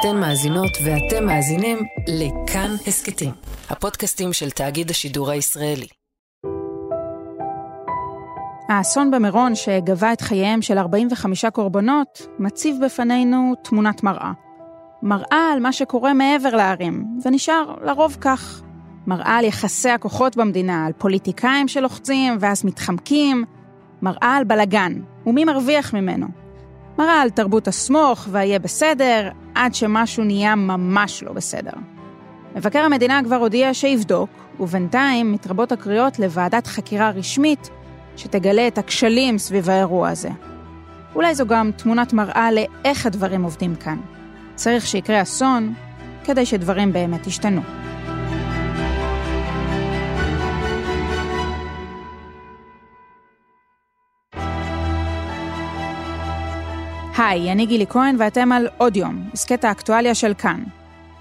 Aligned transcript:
אתן 0.00 0.16
מאזינות 0.20 0.70
ואתם 0.84 1.26
מאזינים 1.26 1.78
לכאן 2.08 2.70
הסכתים, 2.86 3.30
הפודקאסטים 3.70 4.32
של 4.32 4.50
תאגיד 4.50 4.90
השידור 4.90 5.30
הישראלי. 5.30 5.86
האסון 8.68 9.10
במירון 9.10 9.54
שגבה 9.54 10.12
את 10.12 10.20
חייהם 10.20 10.62
של 10.62 10.78
45 10.78 11.44
קורבנות, 11.44 12.26
מציב 12.38 12.76
בפנינו 12.84 13.54
תמונת 13.64 14.02
מראה. 14.02 14.32
מראה 15.02 15.52
על 15.52 15.60
מה 15.60 15.72
שקורה 15.72 16.14
מעבר 16.14 16.56
לערים, 16.56 17.04
ונשאר 17.24 17.74
לרוב 17.82 18.16
כך. 18.20 18.62
מראה 19.06 19.36
על 19.38 19.44
יחסי 19.44 19.90
הכוחות 19.90 20.36
במדינה, 20.36 20.86
על 20.86 20.92
פוליטיקאים 20.92 21.68
שלוחצים 21.68 22.36
ואז 22.40 22.64
מתחמקים, 22.64 23.44
מראה 24.02 24.36
על 24.36 24.44
בלגן, 24.44 24.92
ומי 25.26 25.44
מרוויח 25.44 25.94
ממנו. 25.94 26.26
מראה 26.98 27.22
על 27.22 27.30
תרבות 27.30 27.68
הסמוך 27.68 28.28
והיהיה 28.30 28.58
בסדר, 28.58 29.30
עד 29.58 29.74
שמשהו 29.74 30.24
נהיה 30.24 30.54
ממש 30.54 31.22
לא 31.22 31.32
בסדר. 31.32 31.70
מבקר 32.56 32.78
המדינה 32.78 33.20
כבר 33.24 33.36
הודיע 33.36 33.74
שיבדוק, 33.74 34.30
ובינתיים 34.60 35.32
מתרבות 35.32 35.72
הקריאות 35.72 36.18
לוועדת 36.18 36.66
חקירה 36.66 37.10
רשמית 37.10 37.70
שתגלה 38.16 38.68
את 38.68 38.78
הכשלים 38.78 39.38
סביב 39.38 39.70
האירוע 39.70 40.08
הזה. 40.08 40.28
אולי 41.14 41.34
זו 41.34 41.46
גם 41.46 41.70
תמונת 41.76 42.12
מראה 42.12 42.48
לאיך 42.52 43.06
הדברים 43.06 43.42
עובדים 43.42 43.74
כאן. 43.74 43.98
צריך 44.54 44.86
שיקרה 44.86 45.22
אסון 45.22 45.74
כדי 46.24 46.46
שדברים 46.46 46.92
באמת 46.92 47.26
ישתנו. 47.26 47.60
היי, 57.18 57.52
אני 57.52 57.66
גילי 57.66 57.86
כהן 57.86 58.16
ואתם 58.18 58.52
על 58.52 58.68
עוד 58.78 58.96
יום, 58.96 59.30
הסכת 59.32 59.64
האקטואליה 59.64 60.14
של 60.14 60.34
כאן. 60.34 60.64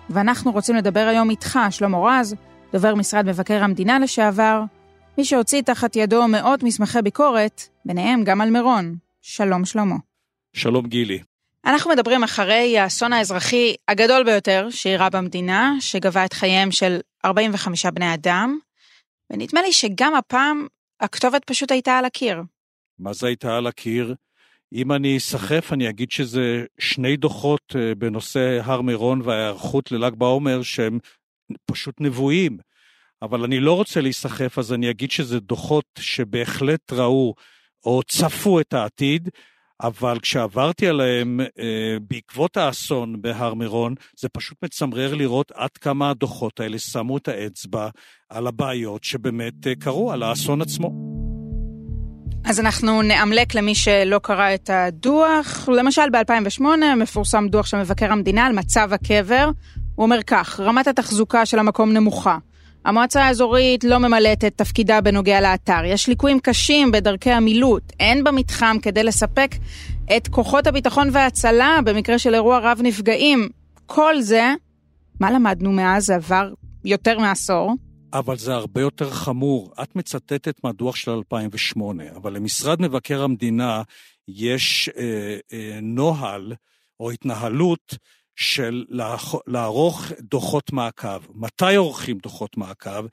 ואנחנו 0.09 0.51
רוצים 0.51 0.75
לדבר 0.75 1.07
היום 1.09 1.29
איתך, 1.29 1.59
שלמה 1.69 1.97
רז, 1.97 2.35
דובר 2.73 2.95
משרד 2.95 3.25
מבקר 3.25 3.63
המדינה 3.63 3.99
לשעבר, 3.99 4.61
מי 5.17 5.25
שהוציא 5.25 5.61
תחת 5.61 5.95
ידו 5.95 6.27
מאות 6.27 6.63
מסמכי 6.63 7.01
ביקורת, 7.01 7.61
ביניהם 7.85 8.23
גם 8.23 8.41
על 8.41 8.49
מירון. 8.49 8.95
שלום, 9.21 9.65
שלמה. 9.65 9.95
שלום, 10.53 10.87
גילי. 10.87 11.19
אנחנו 11.65 11.91
מדברים 11.91 12.23
אחרי 12.23 12.77
האסון 12.79 13.13
האזרחי 13.13 13.75
הגדול 13.87 14.23
ביותר 14.23 14.67
שאירע 14.69 15.09
במדינה, 15.09 15.75
שגבה 15.79 16.25
את 16.25 16.33
חייהם 16.33 16.71
של 16.71 16.99
45 17.25 17.85
בני 17.85 18.13
אדם, 18.13 18.57
ונדמה 19.29 19.61
לי 19.61 19.73
שגם 19.73 20.15
הפעם 20.15 20.67
הכתובת 20.99 21.43
פשוט 21.43 21.71
הייתה 21.71 21.97
על 21.97 22.05
הקיר. 22.05 22.43
מה 22.99 23.13
זה 23.13 23.27
הייתה 23.27 23.57
על 23.57 23.67
הקיר? 23.67 24.15
אם 24.73 24.91
אני 24.91 25.17
אסחף, 25.17 25.73
אני 25.73 25.89
אגיד 25.89 26.11
שזה 26.11 26.65
שני 26.79 27.17
דוחות 27.17 27.75
אה, 27.75 27.95
בנושא 27.95 28.59
הר 28.63 28.81
מירון 28.81 29.21
וההיערכות 29.23 29.91
לל"ג 29.91 30.15
בעומר 30.15 30.63
שהם 30.63 30.99
פשוט 31.65 32.01
נבואים. 32.01 32.57
אבל 33.21 33.43
אני 33.43 33.59
לא 33.59 33.73
רוצה 33.73 34.01
להיסחף, 34.01 34.59
אז 34.59 34.73
אני 34.73 34.89
אגיד 34.89 35.11
שזה 35.11 35.39
דוחות 35.39 35.85
שבהחלט 35.99 36.93
ראו 36.93 37.33
או 37.85 38.03
צפו 38.03 38.59
את 38.59 38.73
העתיד, 38.73 39.29
אבל 39.81 40.19
כשעברתי 40.19 40.87
עליהם 40.87 41.39
אה, 41.39 41.97
בעקבות 42.01 42.57
האסון 42.57 43.21
בהר 43.21 43.53
מירון, 43.53 43.95
זה 44.19 44.29
פשוט 44.29 44.57
מצמרר 44.63 45.15
לראות 45.15 45.51
עד 45.51 45.71
כמה 45.71 46.09
הדוחות 46.09 46.59
האלה 46.59 46.79
שמו 46.79 47.17
את 47.17 47.27
האצבע 47.27 47.89
על 48.29 48.47
הבעיות 48.47 49.03
שבאמת 49.03 49.67
אה, 49.67 49.75
קרו, 49.75 50.11
על 50.11 50.23
האסון 50.23 50.61
עצמו. 50.61 51.06
אז 52.45 52.59
אנחנו 52.59 53.01
נאמלק 53.01 53.55
למי 53.55 53.75
שלא 53.75 54.19
קרא 54.23 54.53
את 54.53 54.69
הדוח. 54.73 55.69
למשל, 55.69 56.09
ב-2008 56.11 56.61
מפורסם 56.97 57.47
דוח 57.47 57.65
של 57.65 57.77
מבקר 57.77 58.11
המדינה 58.11 58.45
על 58.45 58.53
מצב 58.53 58.89
הקבר. 58.93 59.49
הוא 59.95 60.03
אומר 60.03 60.23
כך, 60.23 60.59
רמת 60.59 60.87
התחזוקה 60.87 61.45
של 61.45 61.59
המקום 61.59 61.93
נמוכה. 61.93 62.37
המועצה 62.85 63.23
האזורית 63.23 63.83
לא 63.83 63.97
ממלאת 63.97 64.45
את 64.45 64.53
תפקידה 64.55 65.01
בנוגע 65.01 65.41
לאתר. 65.41 65.85
יש 65.85 66.07
ליקויים 66.09 66.39
קשים 66.39 66.91
בדרכי 66.91 67.31
המילוט. 67.31 67.83
אין 67.99 68.23
במתחם 68.23 68.77
כדי 68.81 69.03
לספק 69.03 69.55
את 70.17 70.27
כוחות 70.27 70.67
הביטחון 70.67 71.09
וההצלה 71.11 71.79
במקרה 71.85 72.19
של 72.19 72.33
אירוע 72.33 72.59
רב 72.59 72.79
נפגעים. 72.83 73.49
כל 73.85 74.21
זה, 74.21 74.53
מה 75.19 75.31
למדנו 75.31 75.71
מאז? 75.71 76.09
עבר 76.09 76.49
יותר 76.85 77.19
מעשור. 77.19 77.73
אבל 78.13 78.37
זה 78.37 78.53
הרבה 78.53 78.81
יותר 78.81 79.09
חמור. 79.11 79.73
את 79.83 79.95
מצטטת 79.95 80.63
מהדוח 80.63 80.95
של 80.95 81.11
2008, 81.11 82.03
אבל 82.15 82.33
למשרד 82.33 82.81
מבקר 82.81 83.23
המדינה 83.23 83.81
יש 84.27 84.89
אה, 84.97 85.37
אה, 85.53 85.79
נוהל 85.81 86.53
או 86.99 87.11
התנהלות 87.11 87.97
של 88.35 88.85
לערוך 89.47 90.11
דוחות 90.21 90.73
מעקב. 90.73 91.19
מתי 91.35 91.75
עורכים 91.75 92.17
דוחות 92.17 92.57
מעקב? 92.57 93.05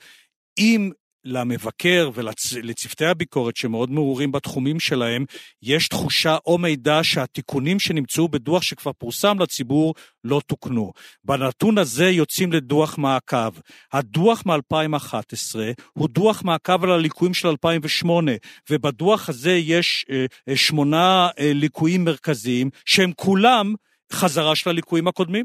אם 0.59 0.91
למבקר 1.25 2.11
ולצוותי 2.15 3.05
הביקורת 3.05 3.57
שמאוד 3.57 3.91
מעורים 3.91 4.33
בתחומים 4.33 4.81
שלהם, 4.81 5.25
יש 5.63 5.89
תחושה 5.89 6.37
או 6.47 6.59
מידע 6.59 6.99
שהתיקונים 7.03 7.81
שנמצאו 7.81 8.29
בדוח 8.29 8.63
שכבר 8.63 8.93
פורסם 8.93 9.39
לציבור 9.41 9.95
לא 10.25 10.41
תוקנו. 10.47 10.93
בנתון 11.25 11.79
הזה 11.79 12.11
יוצאים 12.11 12.53
לדוח 12.53 12.99
מעקב. 12.99 13.51
הדוח 13.93 14.43
מ-2011 14.47 15.57
הוא 15.93 16.09
דוח 16.09 16.43
מעקב 16.43 16.85
על 16.85 16.91
הליקויים 16.91 17.35
של 17.35 17.49
2008, 17.49 18.33
ובדוח 18.71 19.29
הזה 19.29 19.53
יש 19.53 20.07
אה, 20.11 20.27
אה, 20.49 20.57
שמונה 20.57 21.29
אה, 21.39 21.53
ליקויים 21.55 22.05
מרכזיים, 22.05 22.71
שהם 22.85 23.13
כולם 23.17 23.75
חזרה 24.13 24.57
של 24.57 24.71
הליקויים 24.71 25.09
הקודמים. 25.09 25.45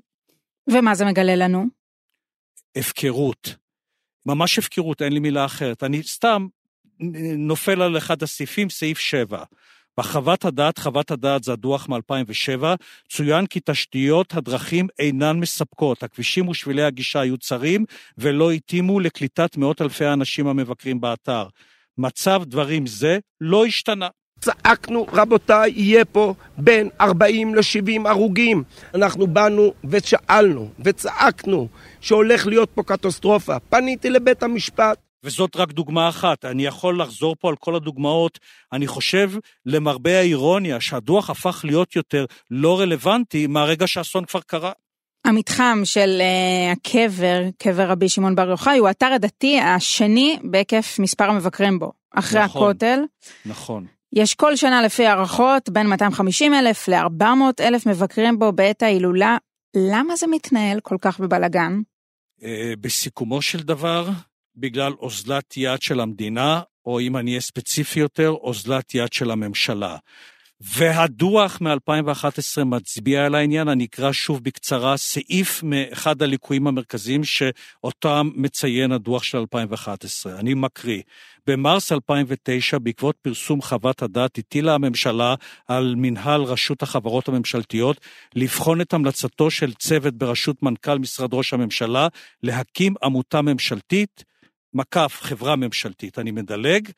ומה 0.72 0.96
זה 0.96 1.06
מגלה 1.06 1.36
לנו? 1.36 1.66
הפקרות. 2.76 3.56
ממש 4.26 4.60
הפקרות, 4.60 5.02
אין 5.02 5.14
לי 5.14 5.20
מילה 5.20 5.46
אחרת. 5.46 5.84
אני 5.84 6.04
סתם 6.04 6.48
נופל 7.38 7.82
על 7.82 7.98
אחד 7.98 8.24
הסעיפים, 8.24 8.70
סעיף 8.70 9.00
7. 9.00 9.44
בחוות 10.00 10.46
הדעת, 10.46 10.78
חוות 10.78 11.12
הדעת 11.12 11.44
זה 11.44 11.54
הדוח 11.54 11.90
מ-2007, 11.90 12.64
צוין 13.10 13.46
כי 13.46 13.60
תשתיות 13.66 14.34
הדרכים 14.34 14.88
אינן 15.00 15.40
מספקות. 15.40 16.04
הכבישים 16.04 16.48
ושבילי 16.48 16.84
הגישה 16.84 17.20
היו 17.20 17.38
צרים 17.38 17.86
ולא 18.18 18.52
התאימו 18.52 19.00
לקליטת 19.00 19.58
מאות 19.58 19.82
אלפי 19.82 20.06
האנשים 20.06 20.48
המבקרים 20.48 21.02
באתר. 21.02 21.48
מצב 21.98 22.42
דברים 22.46 22.88
זה 22.88 23.20
לא 23.42 23.66
השתנה. 23.66 24.08
צעקנו, 24.42 25.06
רבותיי, 25.14 25.74
יהיה 25.76 26.06
פה 26.06 26.34
בין 26.58 26.90
40 27.02 27.56
ל-70 27.56 28.10
הרוגים. 28.10 28.64
אנחנו 28.94 29.28
באנו 29.28 29.74
ושאלנו 29.84 30.70
וצעקנו 30.80 31.68
שהולך 32.02 32.48
להיות 32.48 32.70
פה 32.74 32.84
קטסטרופה. 32.84 33.60
פניתי 33.60 34.10
לבית 34.10 34.44
המשפט. 34.44 34.98
וזאת 35.24 35.56
רק 35.56 35.72
דוגמה 35.72 36.10
אחת. 36.10 36.46
אני 36.46 36.66
יכול 36.66 37.02
לחזור 37.02 37.36
פה 37.40 37.50
על 37.50 37.56
כל 37.56 37.76
הדוגמאות. 37.76 38.40
אני 38.74 38.88
חושב, 38.88 39.32
למרבה 39.66 40.20
האירוניה, 40.20 40.82
שהדוח 40.82 41.30
הפך 41.30 41.62
להיות 41.64 41.96
יותר 41.96 42.26
לא 42.52 42.80
רלוונטי 42.80 43.48
מהרגע 43.48 43.88
שהאסון 43.88 44.26
כבר 44.26 44.40
קרה. 44.42 44.72
המתחם 45.26 45.82
של 45.84 46.22
uh, 46.22 46.72
הקבר, 46.72 47.42
קבר 47.58 47.90
רבי 47.90 48.10
שמעון 48.10 48.36
בר 48.36 48.50
יוחאי, 48.50 48.78
הוא 48.78 48.88
האתר 48.88 49.06
הדתי 49.06 49.60
השני 49.60 50.40
בהיקף 50.44 51.00
מספר 51.00 51.24
המבקרים 51.24 51.80
בו, 51.80 51.92
אחרי 52.16 52.44
נכון, 52.44 52.62
הכותל. 52.64 53.00
נכון. 53.46 53.86
יש 54.14 54.36
כל 54.36 54.56
שנה 54.56 54.82
לפי 54.82 55.06
הערכות 55.06 55.70
בין 55.70 55.88
250 55.88 56.54
אלף 56.54 56.88
ל-400 56.88 57.24
אלף 57.60 57.86
מבקרים 57.86 58.40
בו 58.40 58.52
בעת 58.52 58.84
ההילולה. 58.84 59.38
למה 59.76 60.16
זה 60.16 60.28
מתנהל 60.28 60.80
כל 60.80 60.98
כך 61.02 61.20
בבלגן? 61.20 61.82
אה, 62.44 62.74
בסיכומו 62.82 63.42
של 63.42 63.64
דבר, 63.64 64.10
בגלל 64.56 64.94
אוזלת 65.00 65.58
יד 65.58 65.82
של 65.82 66.00
המדינה, 66.00 66.62
או 66.86 67.00
אם 67.00 67.18
אני 67.18 67.32
אהיה 67.32 67.42
ספציפי 67.42 68.00
יותר, 68.00 68.30
אוזלת 68.30 68.96
יד 68.96 69.14
של 69.14 69.32
הממשלה. 69.32 69.98
והדוח 70.62 71.62
מ-2011 71.62 72.64
מצביע 72.66 73.26
על 73.26 73.36
העניין, 73.36 73.68
אני 73.68 73.86
אקרא 73.86 74.12
שוב 74.12 74.44
בקצרה 74.44 74.98
סעיף 74.98 75.64
מאחד 75.64 76.22
הליקויים 76.22 76.68
המרכזיים 76.68 77.24
שאותם 77.24 78.30
מציין 78.36 78.92
הדוח 78.92 79.24
של 79.24 79.38
2011. 79.38 80.40
אני 80.40 80.54
מקריא. 80.54 81.02
במרס 81.48 81.92
2009, 81.92 82.78
בעקבות 82.80 83.16
פרסום 83.22 83.62
חוות 83.62 84.02
הדעת, 84.02 84.38
הטילה 84.38 84.74
הממשלה 84.74 85.36
על 85.68 85.96
מנהל 85.98 86.42
רשות 86.42 86.82
החברות 86.84 87.28
הממשלתיות 87.28 87.98
לבחון 88.36 88.82
את 88.82 88.94
המלצתו 88.94 89.52
של 89.52 89.74
צוות 89.74 90.14
בראשות 90.14 90.64
מנכ"ל 90.64 91.00
משרד 91.00 91.34
ראש 91.34 91.54
הממשלה 91.54 92.08
להקים 92.44 92.94
עמותה 93.04 93.42
ממשלתית, 93.42 94.24
מקף 94.74 95.18
חברה 95.22 95.56
ממשלתית, 95.56 96.20
אני 96.20 96.32
מדלג, 96.32 96.90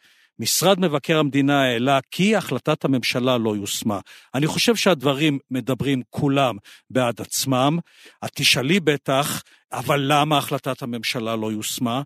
משרד 0.41 0.79
מבקר 0.79 1.19
המדינה 1.19 1.63
העלה 1.63 1.99
כי 2.11 2.35
החלטת 2.35 2.85
הממשלה 2.85 3.37
לא 3.37 3.55
יושמה. 3.55 3.99
אני 4.35 4.47
חושב 4.47 4.75
שהדברים 4.75 5.39
מדברים 5.51 6.01
כולם 6.09 6.57
בעד 6.89 7.21
עצמם. 7.21 7.79
את 8.25 8.29
תשאלי 8.35 8.79
בטח, 8.79 9.43
אבל 9.71 10.05
למה 10.07 10.37
החלטת 10.37 10.81
הממשלה 10.81 11.35
לא 11.35 11.51
יושמה? 11.51 12.01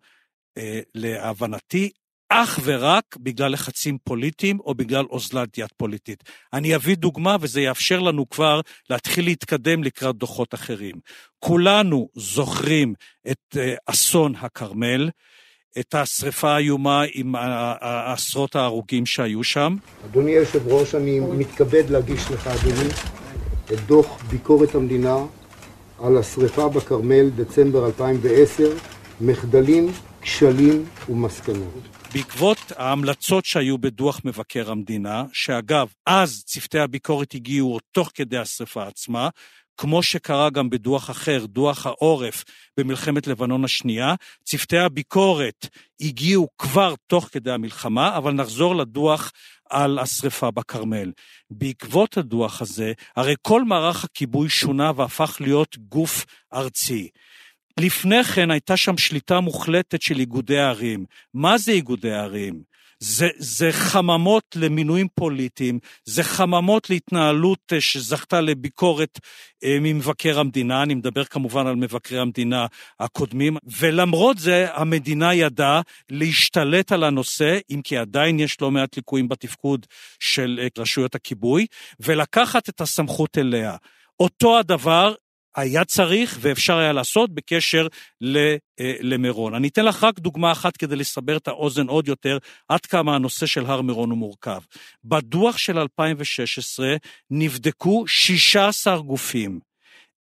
Uh, 0.59 0.61
להבנתי, 0.95 1.89
אך 2.29 2.59
ורק 2.63 3.15
בגלל 3.19 3.51
לחצים 3.51 3.97
פוליטיים 4.03 4.59
או 4.59 4.75
בגלל 4.75 5.05
אוזלת 5.09 5.57
יד 5.57 5.69
פוליטית. 5.77 6.23
אני 6.53 6.75
אביא 6.75 6.95
דוגמה 6.95 7.37
וזה 7.41 7.61
יאפשר 7.61 7.99
לנו 7.99 8.29
כבר 8.29 8.61
להתחיל 8.89 9.25
להתקדם 9.25 9.83
לקראת 9.83 10.15
דוחות 10.15 10.53
אחרים. 10.53 10.95
כולנו 11.39 12.09
זוכרים 12.15 12.93
את 13.31 13.57
אה, 13.57 13.75
אסון 13.85 14.35
הכרמל, 14.35 15.09
את 15.79 15.95
השריפה 15.95 16.55
האיומה 16.55 17.03
עם 17.13 17.35
עשרות 18.05 18.55
ההרוגים 18.55 19.05
שהיו 19.05 19.43
שם. 19.43 19.75
אדוני 20.05 20.31
היושב 20.31 20.67
ראש, 20.67 20.95
אני 20.95 21.19
מתכבד 21.19 21.89
להגיש 21.89 22.31
לך, 22.31 22.47
אדוני, 22.47 22.89
את 23.73 23.79
דוח 23.85 24.23
ביקורת 24.29 24.75
המדינה 24.75 25.17
על 26.03 26.17
השריפה 26.17 26.69
בכרמל, 26.69 27.29
דצמבר 27.29 27.85
2010, 27.85 28.69
מחדלים, 29.21 29.91
כשלים 30.21 30.85
ומסקנות. 31.09 31.81
בעקבות 32.13 32.71
ההמלצות 32.75 33.45
שהיו 33.45 33.77
בדוח 33.77 34.21
מבקר 34.25 34.71
המדינה, 34.71 35.23
שאגב, 35.33 35.87
אז 36.05 36.43
צוותי 36.45 36.79
הביקורת 36.79 37.33
הגיעו 37.33 37.79
תוך 37.91 38.11
כדי 38.13 38.37
השרפה 38.37 38.87
עצמה, 38.87 39.29
כמו 39.77 40.03
שקרה 40.03 40.49
גם 40.49 40.69
בדוח 40.69 41.09
אחר, 41.09 41.45
דוח 41.45 41.85
העורף 41.85 42.43
במלחמת 42.77 43.27
לבנון 43.27 43.65
השנייה, 43.65 44.15
צוותי 44.43 44.77
הביקורת 44.77 45.67
הגיעו 46.01 46.47
כבר 46.57 46.93
תוך 47.07 47.29
כדי 47.31 47.51
המלחמה, 47.51 48.17
אבל 48.17 48.31
נחזור 48.33 48.75
לדוח 48.75 49.31
על 49.69 49.99
השרפה 49.99 50.51
בכרמל. 50.51 51.11
בעקבות 51.49 52.17
הדוח 52.17 52.61
הזה, 52.61 52.93
הרי 53.15 53.35
כל 53.41 53.63
מערך 53.63 54.03
הכיבוי 54.03 54.49
שונה 54.49 54.91
והפך 54.95 55.37
להיות 55.39 55.77
גוף 55.77 56.25
ארצי. 56.53 57.09
לפני 57.79 58.23
כן 58.23 58.51
הייתה 58.51 58.77
שם 58.77 58.97
שליטה 58.97 59.39
מוחלטת 59.39 60.01
של 60.01 60.19
איגודי 60.19 60.59
ערים. 60.59 61.05
מה 61.33 61.57
זה 61.57 61.71
איגודי 61.71 62.13
ערים? 62.13 62.74
זה, 63.07 63.29
זה 63.37 63.71
חממות 63.71 64.43
למינויים 64.55 65.07
פוליטיים, 65.15 65.79
זה 66.05 66.23
חממות 66.23 66.89
להתנהלות 66.89 67.59
אה, 67.73 67.81
שזכתה 67.81 68.41
לביקורת 68.41 69.19
אה, 69.63 69.77
ממבקר 69.81 70.39
המדינה, 70.39 70.83
אני 70.83 70.93
מדבר 70.93 71.23
כמובן 71.23 71.67
על 71.67 71.75
מבקרי 71.75 72.19
המדינה 72.19 72.65
הקודמים, 72.99 73.57
ולמרות 73.79 74.37
זה 74.37 74.67
המדינה 74.73 75.33
ידעה 75.33 75.81
להשתלט 76.09 76.91
על 76.91 77.03
הנושא, 77.03 77.57
אם 77.69 77.81
כי 77.83 77.97
עדיין 77.97 78.39
יש 78.39 78.61
לא 78.61 78.71
מעט 78.71 78.95
ליקויים 78.95 79.27
בתפקוד 79.27 79.85
של 80.19 80.59
אה, 80.61 80.67
רשויות 80.77 81.15
הכיבוי, 81.15 81.65
ולקחת 81.99 82.69
את 82.69 82.81
הסמכות 82.81 83.37
אליה. 83.37 83.75
אותו 84.19 84.59
הדבר 84.59 85.13
היה 85.55 85.85
צריך 85.85 86.37
ואפשר 86.41 86.77
היה 86.77 86.93
לעשות 86.93 87.33
בקשר 87.33 87.87
אה, 88.23 88.55
למירון. 88.79 89.53
אני 89.53 89.67
אתן 89.67 89.85
לך 89.85 90.03
רק 90.03 90.19
דוגמה 90.19 90.51
אחת 90.51 90.77
כדי 90.77 90.95
לסבר 90.95 91.37
את 91.37 91.47
האוזן 91.47 91.87
עוד 91.87 92.07
יותר, 92.07 92.37
עד 92.69 92.85
כמה 92.85 93.15
הנושא 93.15 93.45
של 93.45 93.65
הר 93.65 93.81
מירון 93.81 94.09
הוא 94.09 94.17
מורכב. 94.17 94.59
בדוח 95.03 95.57
של 95.57 95.79
2016 95.79 96.95
נבדקו 97.31 98.03
16 98.07 98.99
גופים. 98.99 99.59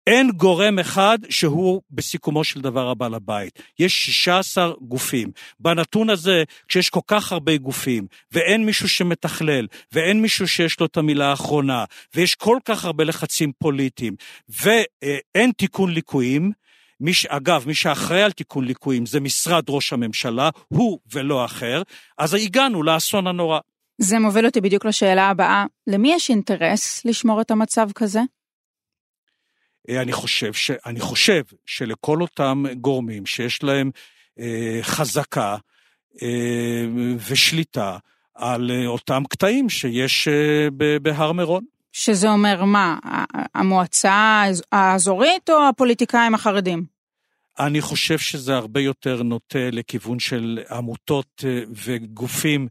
אין 0.07 0.31
גורם 0.31 0.79
אחד 0.79 1.19
שהוא 1.31 1.83
בסיכומו 1.91 2.45
של 2.45 2.61
דבר 2.61 2.91
הבעל 2.91 3.15
הבית. 3.15 3.63
יש 3.79 4.11
16 4.11 4.73
גופים. 4.81 5.31
בנתון 5.61 6.11
הזה, 6.11 6.45
כשיש 6.69 6.91
כל 6.91 7.01
כך 7.07 7.33
הרבה 7.33 7.57
גופים, 7.57 8.07
ואין 8.33 8.67
מישהו 8.67 8.89
שמתכלל, 8.89 9.67
ואין 9.93 10.23
מישהו 10.23 10.49
שיש 10.49 10.81
לו 10.81 10.87
את 10.87 10.97
המילה 10.97 11.31
האחרונה, 11.31 11.85
ויש 12.15 12.35
כל 12.35 12.59
כך 12.65 12.85
הרבה 12.85 13.05
לחצים 13.05 13.53
פוליטיים, 13.59 14.15
ואין 14.49 15.53
תיקון 15.57 15.93
ליקויים, 15.93 16.53
מי, 17.01 17.13
אגב, 17.29 17.65
מי 17.67 17.75
שאחראי 17.75 18.23
על 18.23 18.33
תיקון 18.33 18.65
ליקויים 18.65 19.07
זה 19.07 19.21
משרד 19.21 19.65
ראש 19.69 19.93
הממשלה, 19.93 20.51
הוא 20.69 20.99
ולא 21.13 21.45
אחר, 21.45 21.83
אז 22.19 22.35
הגענו 22.35 22.83
לאסון 22.83 23.27
הנורא. 23.27 23.59
זה 23.99 24.19
מוביל 24.19 24.47
אותי 24.47 24.61
בדיוק 24.61 24.85
לשאלה 24.85 25.29
הבאה, 25.29 25.65
למי 25.87 26.13
יש 26.15 26.31
אינטרס 26.31 27.05
לשמור 27.05 27.41
את 27.41 27.51
המצב 27.51 27.89
כזה? 27.95 28.21
אה, 29.89 30.03
אני 30.03 30.13
חושב, 30.13 30.53
ש, 30.53 30.71
אני 30.87 31.01
חושב 31.01 31.43
שלכל 31.67 32.23
אותם 32.23 32.65
גורמים 32.81 33.27
שיש 33.27 33.63
להם 33.63 33.91
אה, 34.41 34.79
חזקה 34.83 35.57
אה, 36.23 36.85
ושליטה 37.29 37.99
על 38.35 38.71
אותם 38.87 39.23
קטעים 39.29 39.69
שיש 39.69 40.29
בהר 41.03 41.33
מירון. 41.33 41.65
שזה 41.93 42.31
אומר 42.31 42.65
מה, 42.65 42.99
המועצה 43.55 44.43
האזורית 44.73 45.51
או 45.51 45.69
הפוליטיקאים 45.69 46.35
החרדים? 46.35 46.94
אני 47.59 47.81
חושב 47.81 48.19
שזה 48.19 48.57
הרבה 48.57 48.81
יותר 48.81 49.23
נוטה 49.23 49.71
לכיוון 49.73 50.19
של 50.19 50.61
עמותות 50.71 51.45
אה, 51.45 51.63
וגופים 51.85 52.69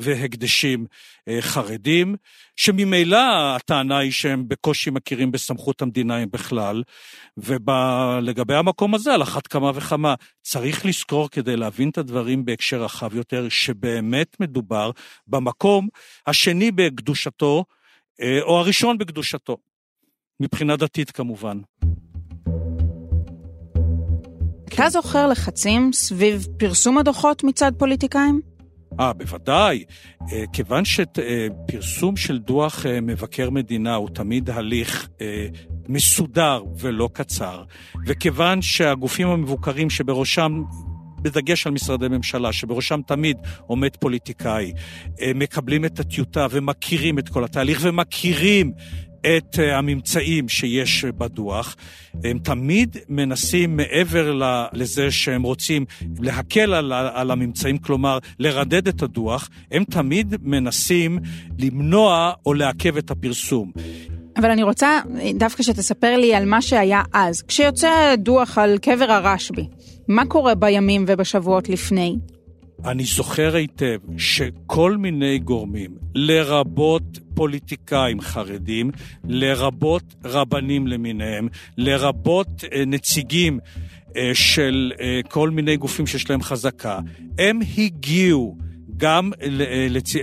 והקדשים 0.00 0.86
אה, 1.28 1.38
חרדים, 1.40 2.16
שממילא 2.56 3.56
הטענה 3.56 3.98
היא 3.98 4.12
שהם 4.12 4.48
בקושי 4.48 4.90
מכירים 4.90 5.32
בסמכות 5.32 5.82
המדינה 5.82 6.26
בכלל, 6.26 6.82
ולגבי 7.36 8.54
המקום 8.54 8.94
הזה, 8.94 9.14
על 9.14 9.22
אחת 9.22 9.46
כמה 9.46 9.70
וכמה, 9.74 10.14
צריך 10.42 10.86
לזכור 10.86 11.30
כדי 11.30 11.56
להבין 11.56 11.88
את 11.90 11.98
הדברים 11.98 12.44
בהקשר 12.44 12.82
רחב 12.82 13.14
יותר, 13.14 13.48
שבאמת 13.48 14.40
מדובר 14.40 14.90
במקום 15.26 15.88
השני 16.26 16.70
בקדושתו, 16.70 17.64
אה, 18.20 18.42
או 18.42 18.58
הראשון 18.58 18.98
בקדושתו, 18.98 19.56
מבחינה 20.40 20.76
דתית 20.76 21.10
כמובן. 21.10 21.60
אתה 24.74 24.88
זוכר 24.88 25.26
לחצים 25.26 25.92
סביב 25.92 26.46
פרסום 26.58 26.98
הדוחות 26.98 27.44
מצד 27.44 27.72
פוליטיקאים? 27.78 28.40
אה, 29.00 29.12
בוודאי. 29.12 29.84
אה, 30.32 30.44
כיוון 30.52 30.84
שפרסום 30.84 32.16
של 32.16 32.38
דוח 32.38 32.86
אה, 32.86 33.00
מבקר 33.00 33.50
מדינה 33.50 33.94
הוא 33.94 34.08
תמיד 34.08 34.50
הליך 34.50 35.08
אה, 35.20 35.46
מסודר 35.88 36.62
ולא 36.78 37.08
קצר, 37.12 37.64
וכיוון 38.06 38.62
שהגופים 38.62 39.28
המבוקרים 39.28 39.90
שבראשם 39.90 40.62
בדגש 41.22 41.66
על 41.66 41.72
משרדי 41.72 42.08
ממשלה, 42.08 42.52
שבראשם 42.52 43.00
תמיד 43.06 43.36
עומד 43.66 43.96
פוליטיקאי, 43.96 44.72
מקבלים 45.34 45.84
את 45.84 46.00
הטיוטה 46.00 46.46
ומכירים 46.50 47.18
את 47.18 47.28
כל 47.28 47.44
התהליך 47.44 47.78
ומכירים 47.82 48.72
את 49.20 49.58
אה, 49.58 49.78
הממצאים 49.78 50.48
שיש 50.48 51.04
בדוח. 51.04 51.76
הם 52.24 52.38
תמיד 52.38 52.96
מנסים, 53.08 53.76
מעבר 53.76 54.40
לזה 54.72 55.10
שהם 55.10 55.42
רוצים 55.42 55.84
להקל 56.20 56.74
על, 56.74 56.92
על 56.92 57.30
הממצאים, 57.30 57.78
כלומר 57.78 58.18
לרדד 58.38 58.88
את 58.88 59.02
הדוח, 59.02 59.48
הם 59.70 59.84
תמיד 59.84 60.34
מנסים 60.42 61.18
למנוע 61.58 62.32
או 62.46 62.54
לעכב 62.54 62.96
את 62.96 63.10
הפרסום. 63.10 63.72
אבל 64.36 64.50
אני 64.50 64.62
רוצה 64.62 65.00
דווקא 65.34 65.62
שתספר 65.62 66.16
לי 66.16 66.34
על 66.34 66.44
מה 66.44 66.62
שהיה 66.62 67.02
אז. 67.12 67.42
כשיוצא 67.42 68.14
דוח 68.18 68.58
על 68.58 68.78
קבר 68.78 69.12
הרשב"י, 69.12 69.66
מה 70.08 70.26
קורה 70.26 70.54
בימים 70.54 71.04
ובשבועות 71.08 71.68
לפני? 71.68 72.16
אני 72.84 73.04
זוכר 73.04 73.54
היטב 73.56 73.98
שכל 74.18 74.96
מיני 74.96 75.38
גורמים, 75.38 75.90
לרבות 76.14 77.18
פוליטיקאים 77.34 78.20
חרדים, 78.20 78.90
לרבות 79.28 80.14
רבנים 80.24 80.86
למיניהם, 80.86 81.48
לרבות 81.76 82.64
אה, 82.72 82.84
נציגים 82.86 83.58
אה, 84.16 84.30
של 84.34 84.92
אה, 85.00 85.20
כל 85.28 85.50
מיני 85.50 85.76
גופים 85.76 86.06
שיש 86.06 86.30
להם 86.30 86.42
חזקה, 86.42 86.98
הם 87.38 87.60
הגיעו 87.78 88.56
גם 88.96 89.30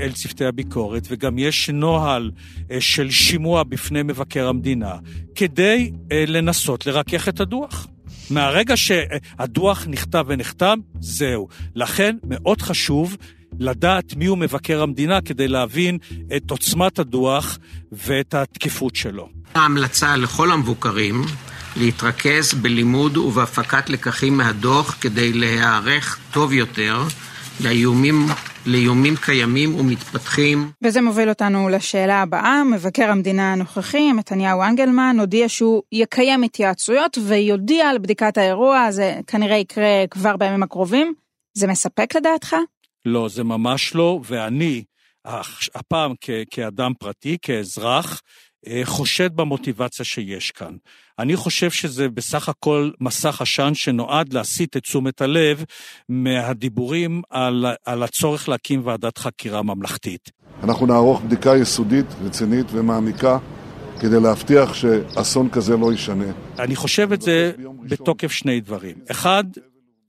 אל 0.01 0.11
צוותי 0.13 0.45
הביקורת, 0.45 1.07
וגם 1.09 1.39
יש 1.39 1.69
נוהל 1.69 2.31
של 2.79 3.11
שימוע 3.11 3.63
בפני 3.63 4.03
מבקר 4.03 4.47
המדינה, 4.47 4.95
כדי 5.35 5.91
לנסות 6.11 6.85
לרכך 6.85 7.29
את 7.29 7.39
הדוח. 7.39 7.87
מהרגע 8.29 8.77
שהדוח 8.77 9.85
נכתב 9.87 10.25
ונחתם, 10.27 10.79
זהו. 10.99 11.47
לכן 11.75 12.15
מאוד 12.23 12.61
חשוב 12.61 13.17
לדעת 13.59 14.15
מיהו 14.15 14.35
מבקר 14.35 14.81
המדינה 14.81 15.21
כדי 15.21 15.47
להבין 15.47 15.97
את 16.37 16.51
עוצמת 16.51 16.99
הדוח 16.99 17.59
ואת 17.91 18.33
התקיפות 18.33 18.95
שלו. 18.95 19.29
ההמלצה 19.55 20.15
לכל 20.15 20.51
המבוקרים 20.51 21.25
להתרכז 21.75 22.53
בלימוד 22.53 23.17
ובהפקת 23.17 23.89
לקחים 23.89 24.37
מהדוח 24.37 24.97
כדי 25.01 25.33
להיערך 25.33 26.17
טוב 26.31 26.53
יותר 26.53 27.03
לאיומים 27.59 28.27
לאיומים 28.67 29.15
קיימים 29.15 29.75
ומתפתחים. 29.75 30.71
וזה 30.83 31.01
מוביל 31.01 31.29
אותנו 31.29 31.69
לשאלה 31.69 32.21
הבאה. 32.21 32.63
מבקר 32.63 33.11
המדינה 33.11 33.53
הנוכחי, 33.53 34.13
מתניהו 34.13 34.63
אנגלמן, 34.63 35.15
הודיע 35.19 35.49
שהוא 35.49 35.83
יקיים 35.91 36.43
התייעצויות 36.43 37.17
ויודיע 37.27 37.89
על 37.89 37.97
בדיקת 37.97 38.37
האירוע, 38.37 38.91
זה 38.91 39.19
כנראה 39.27 39.55
יקרה 39.57 40.05
כבר 40.09 40.37
בימים 40.37 40.63
הקרובים. 40.63 41.13
זה 41.53 41.67
מספק 41.67 42.15
לדעתך? 42.15 42.55
לא, 43.05 43.29
זה 43.29 43.43
ממש 43.43 43.95
לא, 43.95 44.19
ואני, 44.23 44.83
הפעם 45.75 46.13
כ- 46.21 46.29
כאדם 46.51 46.91
פרטי, 46.99 47.37
כאזרח, 47.41 48.21
אה, 48.67 48.81
חושד 48.85 49.35
במוטיבציה 49.35 50.05
שיש 50.05 50.51
כאן. 50.51 50.75
אני 51.19 51.35
חושב 51.35 51.71
שזה 51.71 52.09
בסך 52.09 52.49
הכל 52.49 52.91
מסך 53.01 53.41
עשן 53.41 53.73
שנועד 53.73 54.33
להסיט 54.33 54.77
את 54.77 54.81
תשומת 54.81 55.21
הלב 55.21 55.63
מהדיבורים 56.09 57.21
על, 57.29 57.65
על 57.85 58.03
הצורך 58.03 58.49
להקים 58.49 58.81
ועדת 58.85 59.17
חקירה 59.17 59.61
ממלכתית. 59.61 60.31
אנחנו 60.63 60.85
נערוך 60.85 61.21
בדיקה 61.21 61.57
יסודית, 61.57 62.05
רצינית 62.21 62.65
ומעמיקה 62.71 63.37
כדי 63.99 64.19
להבטיח 64.19 64.73
שאסון 64.73 65.49
כזה 65.49 65.77
לא 65.77 65.91
יישנה. 65.91 66.31
אני 66.59 66.75
חושב 66.75 67.13
את 67.13 67.21
זה 67.21 67.51
בתוקף 67.83 68.31
שני 68.31 68.61
דברים. 68.61 68.95
אחד, 69.11 69.43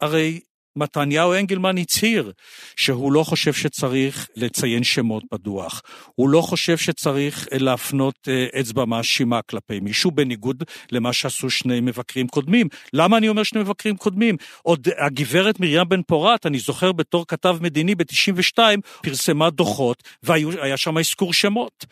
הרי 0.00 0.40
מתניהו 0.78 1.34
אנגלמן 1.34 1.78
הצהיר 1.78 2.32
שהוא 2.76 3.12
לא 3.12 3.22
חושב 3.22 3.52
שצריך 3.52 4.28
לציין 4.36 4.84
שמות 4.84 5.24
בדוח. 5.32 5.82
הוא 6.14 6.28
לא 6.28 6.40
חושב 6.40 6.76
שצריך 6.78 7.48
להפנות 7.52 8.14
אה, 8.28 8.60
אצבע 8.60 8.84
מאשימה 8.84 9.42
כלפי 9.42 9.80
מישהו, 9.80 10.10
בניגוד 10.10 10.62
למה 10.92 11.12
שעשו 11.12 11.50
שני 11.50 11.80
מבקרים 11.80 12.28
קודמים. 12.28 12.68
למה 12.92 13.16
אני 13.16 13.28
אומר 13.28 13.42
שני 13.42 13.60
מבקרים 13.60 13.96
קודמים? 13.96 14.36
עוד 14.62 14.88
הגברת 14.98 15.60
מרים 15.60 15.88
בן 15.88 16.02
פורת, 16.02 16.46
אני 16.46 16.58
זוכר 16.58 16.92
בתור 16.92 17.26
כתב 17.26 17.58
מדיני 17.60 17.94
ב-92, 17.94 18.58
פרסמה 19.02 19.50
דוחות 19.50 20.02
והיה 20.22 20.76
שם 20.76 20.98
אזכור 20.98 21.32
שמות. 21.32 21.86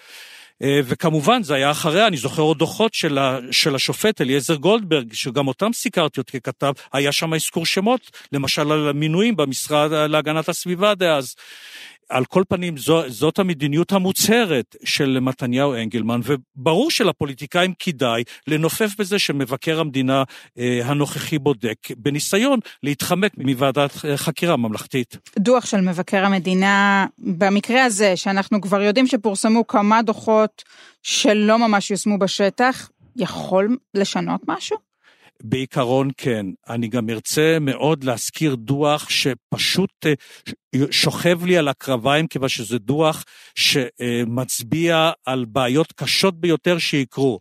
אה, 0.62 0.80
וכמובן 0.84 1.42
זה 1.42 1.54
היה 1.54 1.70
אחריה, 1.70 2.06
אני 2.06 2.16
זוכר 2.16 2.42
עוד 2.42 2.58
דוחות 2.58 2.94
של, 2.94 3.18
ה, 3.18 3.38
של 3.50 3.74
השופט 3.74 4.20
אליעזר 4.20 4.54
גולדברג, 4.54 5.12
שגם 5.12 5.48
אותם 5.48 5.72
סיקרתי 5.72 6.20
עוד 6.20 6.30
ככתב, 6.30 6.72
היה 6.92 7.12
שם 7.12 7.34
אזכור 7.34 7.66
שמות, 7.66 8.10
למשל 8.32 8.72
על 8.72 8.88
המינויים 8.88 9.36
במשרד 9.36 9.92
להגנת 9.92 10.48
הסביבה 10.48 10.94
דאז. 10.94 11.34
על 12.08 12.24
כל 12.24 12.42
פנים, 12.48 12.76
זו, 12.76 13.02
זאת 13.08 13.38
המדיניות 13.38 13.92
המוצהרת 13.92 14.76
של 14.84 15.18
מתניהו 15.20 15.74
אנגלמן, 15.74 16.20
וברור 16.24 16.90
שלפוליטיקאים 16.90 17.74
כדאי 17.78 18.22
לנופף 18.46 18.90
בזה 18.98 19.18
שמבקר 19.18 19.80
המדינה 19.80 20.22
אה, 20.58 20.80
הנוכחי 20.84 21.38
בודק, 21.38 21.78
בניסיון 21.96 22.58
להתחמק 22.82 23.32
מוועדת 23.38 23.92
חקירה 24.16 24.56
ממלכתית. 24.56 25.16
דוח 25.38 25.66
של 25.66 25.80
מבקר 25.80 26.24
המדינה, 26.24 27.06
במקרה 27.18 27.84
הזה, 27.84 28.16
שאנחנו 28.16 28.60
כבר 28.60 28.82
יודעים 28.82 29.06
שפורסמו 29.06 29.66
כמה 29.66 30.02
דוחות 30.02 30.62
שלא 31.02 31.58
ממש 31.58 31.90
יושמו 31.90 32.18
בשטח, 32.18 32.90
יכול 33.16 33.76
לשנות 33.94 34.40
משהו? 34.48 34.85
בעיקרון 35.42 36.10
כן. 36.16 36.46
אני 36.68 36.88
גם 36.88 37.10
ארצה 37.10 37.58
מאוד 37.60 38.04
להזכיר 38.04 38.54
דוח 38.54 39.08
שפשוט 39.08 40.06
אה, 40.06 40.12
שוכב 40.90 41.44
לי 41.44 41.56
על 41.56 41.68
הקרביים, 41.68 42.26
כיוון 42.26 42.48
שזה 42.48 42.78
דוח 42.78 43.24
שמצביע 43.54 45.10
על 45.26 45.44
בעיות 45.44 45.92
קשות 45.92 46.40
ביותר 46.40 46.78
שיקרו. 46.78 47.38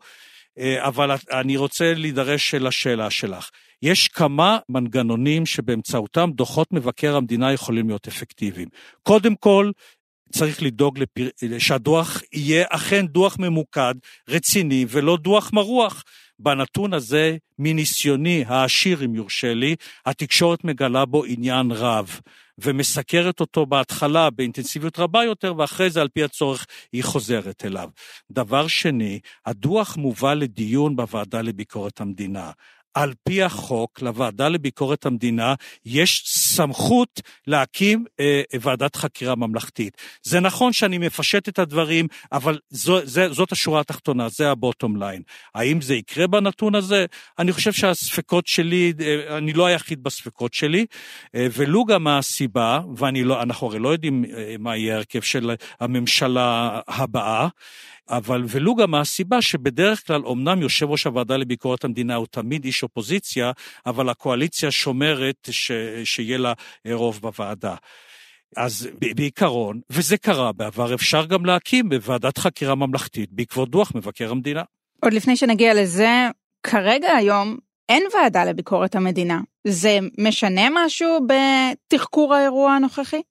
אה, 0.60 0.88
אבל 0.88 1.12
אני 1.32 1.58
רוצה 1.58 1.94
להידרש 1.94 2.56
לשאלה 2.56 3.10
שלך. 3.10 3.50
יש 3.82 4.08
כמה 4.08 4.58
מנגנונים 4.70 5.46
שבאמצעותם 5.46 6.30
דוחות 6.34 6.72
מבקר 6.72 7.16
המדינה 7.16 7.54
יכולים 7.54 7.88
להיות 7.88 8.08
אפקטיביים. 8.08 8.68
קודם 9.04 9.36
כל, 9.36 9.72
צריך 10.32 10.64
לדאוג 10.64 11.00
לפר... 11.00 11.28
שהדוח 11.60 12.22
יהיה 12.34 12.66
אכן 12.70 13.06
דוח 13.08 13.40
ממוקד, 13.40 13.96
רציני, 14.30 14.86
ולא 14.90 15.18
דוח 15.18 15.54
מרוח. 15.54 16.04
בנתון 16.40 16.94
הזה, 16.94 17.38
מניסיוני 17.60 18.44
העשיר, 18.48 19.06
אם 19.06 19.16
יורשה 19.16 19.54
לי, 19.54 19.76
התקשורת 20.06 20.64
מגלה 20.64 21.06
בו 21.06 21.26
עניין 21.26 21.72
רב, 21.72 22.20
ומסקרת 22.58 23.40
אותו 23.40 23.66
בהתחלה 23.66 24.30
באינטנסיביות 24.30 25.00
רבה 25.00 25.24
יותר, 25.24 25.54
ואחרי 25.58 25.90
זה, 25.90 26.02
על 26.02 26.08
פי 26.08 26.24
הצורך, 26.24 26.66
היא 26.92 27.04
חוזרת 27.04 27.66
אליו. 27.66 27.90
דבר 28.32 28.68
שני, 28.68 29.20
הדוח 29.46 29.98
מובא 29.98 30.34
לדיון 30.34 30.96
בוועדה 30.96 31.42
לביקורת 31.42 32.02
המדינה. 32.02 32.52
על 32.96 33.14
פי 33.24 33.44
החוק, 33.44 34.02
לוועדה 34.02 34.50
לביקורת 34.50 35.06
המדינה 35.06 35.54
יש 35.86 36.24
סמכות 36.26 37.22
להקים 37.48 38.06
אה, 38.20 38.42
ועדת 38.62 38.96
חקירה 38.96 39.36
ממלכתית. 39.36 39.98
זה 40.24 40.40
נכון 40.40 40.74
שאני 40.74 40.98
מפשט 40.98 41.50
את 41.50 41.60
הדברים, 41.60 42.08
אבל 42.32 42.60
זו, 42.70 43.06
זה, 43.06 43.34
זאת 43.34 43.52
השורה 43.52 43.82
התחתונה, 43.82 44.30
זה 44.30 44.52
הבוטום 44.52 44.96
ליין. 44.96 45.22
האם 45.56 45.82
זה 45.82 45.96
יקרה 45.96 46.28
בנתון 46.28 46.76
הזה? 46.76 47.06
אני 47.40 47.52
חושב 47.52 47.74
שהספקות 47.74 48.48
שלי, 48.48 48.94
אה, 49.02 49.38
אני 49.38 49.54
לא 49.54 49.66
היחיד 49.66 50.04
בספקות 50.04 50.54
שלי, 50.54 50.86
אה, 51.36 51.48
ולו 51.54 51.86
גם 51.86 52.08
הסיבה, 52.08 52.80
ואנחנו 52.98 53.68
הרי 53.68 53.80
לא 53.80 53.90
יודעים 53.90 54.26
אה, 54.26 54.56
מה 54.60 54.78
יהיה 54.78 54.94
ההרכב 54.94 55.22
של 55.22 55.56
הממשלה 55.80 56.80
הבאה, 56.88 57.48
אבל 58.10 58.44
ולו 58.48 58.76
גם 58.76 58.96
הסיבה 58.96 59.42
שבדרך 59.42 60.08
כלל, 60.08 60.22
אמנם 60.32 60.62
יושב 60.62 60.90
ראש 60.90 61.06
הוועדה 61.06 61.38
לביקורת 61.38 61.84
המדינה 61.84 62.16
הוא 62.16 62.28
תמיד 62.32 62.66
איש 62.66 62.84
אופוזיציה, 62.86 63.52
אבל 63.86 64.10
הקואליציה 64.10 64.72
שומרת 64.72 65.48
ש, 65.52 65.72
שיהיה 66.04 66.38
לה 66.38 66.54
רוב 66.92 67.20
בוועדה. 67.22 67.76
אז 68.56 68.90
בעיקרון, 69.16 69.80
וזה 69.90 70.18
קרה 70.18 70.52
בעבר, 70.52 70.94
אפשר 70.94 71.26
גם 71.26 71.46
להקים 71.46 71.90
בוועדת 71.90 72.38
חקירה 72.38 72.76
ממלכתית 72.76 73.32
בעקבות 73.32 73.70
דוח 73.70 73.92
מבקר 73.96 74.32
המדינה. 74.32 74.64
עוד 75.04 75.14
לפני 75.14 75.38
שנגיע 75.38 75.74
לזה, 75.74 76.30
כרגע 76.64 77.12
היום 77.16 77.58
אין 77.90 78.04
ועדה 78.14 78.46
לביקורת 78.46 78.96
המדינה. 78.96 79.42
זה 79.68 80.00
משנה 80.18 80.62
משהו 80.72 81.20
בתחקור 81.28 82.34
האירוע 82.34 82.72
הנוכחי? 82.72 83.22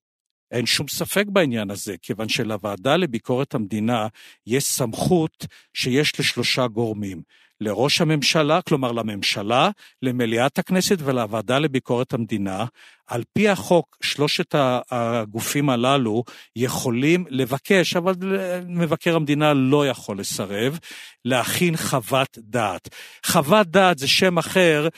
אין 0.51 0.67
שום 0.67 0.89
ספק 0.89 1.25
בעניין 1.29 1.71
הזה, 1.71 1.95
כיוון 2.03 2.29
שלוועדה 2.29 2.97
לביקורת 2.97 3.55
המדינה 3.55 4.07
יש 4.47 4.65
סמכות 4.65 5.47
שיש 5.75 6.21
לשלושה 6.21 6.67
גורמים. 6.67 7.23
לראש 7.65 8.01
הממשלה, 8.01 8.63
כלומר 8.63 8.93
לממשלה, 8.93 9.71
למליאת 10.03 10.59
הכנסת 10.59 10.97
ולוועדה 10.99 11.59
לביקורת 11.59 12.13
המדינה. 12.13 12.65
על 13.07 13.23
פי 13.33 13.49
החוק, 13.49 13.97
שלושת 14.03 14.55
הגופים 14.91 15.71
הללו 15.71 16.25
יכולים 16.57 17.25
לבקש, 17.29 17.97
אבל 17.97 18.15
מבקר 18.69 19.17
המדינה 19.17 19.55
לא 19.55 19.87
יכול 19.87 20.19
לסרב, 20.19 20.79
להכין 21.25 21.77
חוות 21.77 22.39
דעת. 22.39 22.89
חוות 23.27 23.67
דעת 23.67 23.99
זה 23.99 24.09
שם 24.09 24.39
אחר 24.39 24.89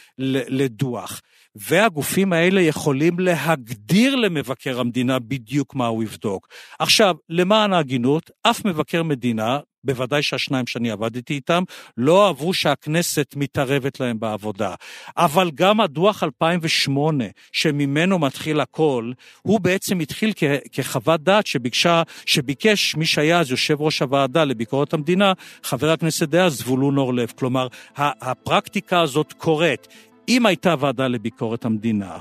לדוח. 0.49 1.21
והגופים 1.57 2.33
האלה 2.33 2.61
יכולים 2.61 3.19
להגדיר 3.19 4.17
למבקר 4.17 4.81
המדינה 4.81 5.19
בדיוק 5.19 5.75
מה 5.75 5.87
הוא 5.87 6.03
יבדוק. 6.03 6.49
עכשיו, 6.79 7.17
למען 7.29 7.73
ההגינות, 7.73 8.31
אף 8.43 8.65
מבקר 8.65 9.03
מדינה, 9.03 9.59
בוודאי 9.87 10.23
שהשניים 10.23 10.67
שאני 10.67 10.91
עבדתי 10.91 11.35
איתם, 11.35 11.63
לא 11.97 12.27
אהבו 12.27 12.55
שהכנסת 12.55 13.35
מתערבת 13.37 14.01
להם 14.01 14.21
בעבודה. 14.21 14.75
אבל 15.17 15.51
גם 15.55 15.81
הדוח 15.81 16.23
2008, 16.23 17.25
שממנו 17.53 18.19
מתחיל 18.19 18.61
הכל, 18.61 19.13
הוא 19.43 19.61
בעצם 19.61 20.01
התחיל 20.01 20.33
כ- 20.37 20.45
כחוות 20.73 21.23
דעת 21.23 21.47
שביקשה, 21.47 22.03
שביקש 22.27 22.97
מי 22.97 23.07
שהיה 23.07 23.41
אז 23.41 23.51
יושב 23.51 23.81
ראש 23.81 24.03
הוועדה 24.03 24.45
לביקורת 24.45 24.93
המדינה, 24.93 25.33
חבר 25.63 25.91
הכנסת 25.91 26.29
דאז 26.29 26.59
זבולון 26.59 26.99
אורלב. 26.99 27.33
כלומר, 27.37 27.67
הפרקטיקה 27.97 29.01
הזאת 29.01 29.33
קורית. 29.33 29.89
אם 30.29 30.47
הייתה 30.47 30.75
ועדה 30.79 31.09
לביקורת 31.09 31.65
המדינה, 31.65 32.19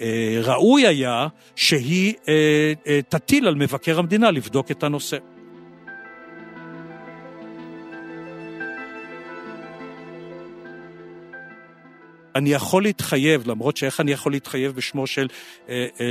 אה, 0.00 0.40
ראוי 0.42 0.86
היה 0.86 1.26
שהיא 1.56 2.14
אה, 2.28 2.72
אה, 2.86 3.00
תטיל 3.08 3.48
על 3.48 3.54
מבקר 3.54 3.98
המדינה 3.98 4.30
לבדוק 4.30 4.70
את 4.70 4.82
הנושא. 4.82 5.16
אני 12.36 12.52
יכול 12.52 12.82
להתחייב, 12.82 13.48
למרות 13.48 13.76
שאיך 13.76 14.00
אני 14.00 14.12
יכול 14.12 14.32
להתחייב 14.32 14.72
בשמו 14.72 15.06
של, 15.06 15.28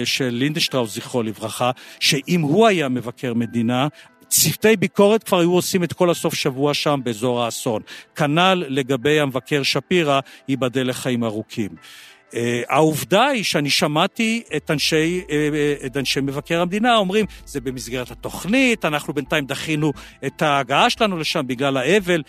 של 0.06 0.30
לינדשטראוס, 0.30 0.96
זכרו 0.96 1.24
לברכה, 1.24 1.72
שאם 2.00 2.42
הוא 2.42 2.68
היה 2.68 2.90
מבקר 2.90 3.34
מדינה, 3.34 3.88
צוותי 4.30 4.78
ביקורת 4.78 5.24
כבר 5.24 5.40
היו 5.40 5.54
עושים 5.54 5.84
את 5.84 5.94
כל 5.94 6.10
הסוף 6.10 6.34
שבוע 6.34 6.74
שם 6.74 7.00
באזור 7.04 7.44
האסון. 7.44 7.82
כנ"ל 8.16 8.64
לגבי 8.68 9.20
המבקר 9.20 9.64
שפירא, 9.64 10.20
ייבדל 10.48 10.90
לחיים 10.90 11.24
ארוכים. 11.24 11.70
Uh, 12.30 12.36
העובדה 12.70 13.26
היא 13.26 13.44
שאני 13.44 13.70
שמעתי 13.70 14.44
את 14.56 14.72
אנשי, 14.72 15.24
uh, 15.28 15.86
את 15.86 15.98
אנשי 15.98 16.22
מבקר 16.22 16.62
המדינה 16.62 16.96
אומרים, 16.96 17.26
זה 17.46 17.62
במסגרת 17.62 18.12
התוכנית, 18.12 18.86
אנחנו 18.86 19.14
בינתיים 19.14 19.46
דחינו 19.46 19.92
את 20.26 20.42
ההגעה 20.42 20.90
שלנו 20.90 21.18
לשם 21.18 21.48
בגלל 21.48 21.78
האבל. 21.78 22.22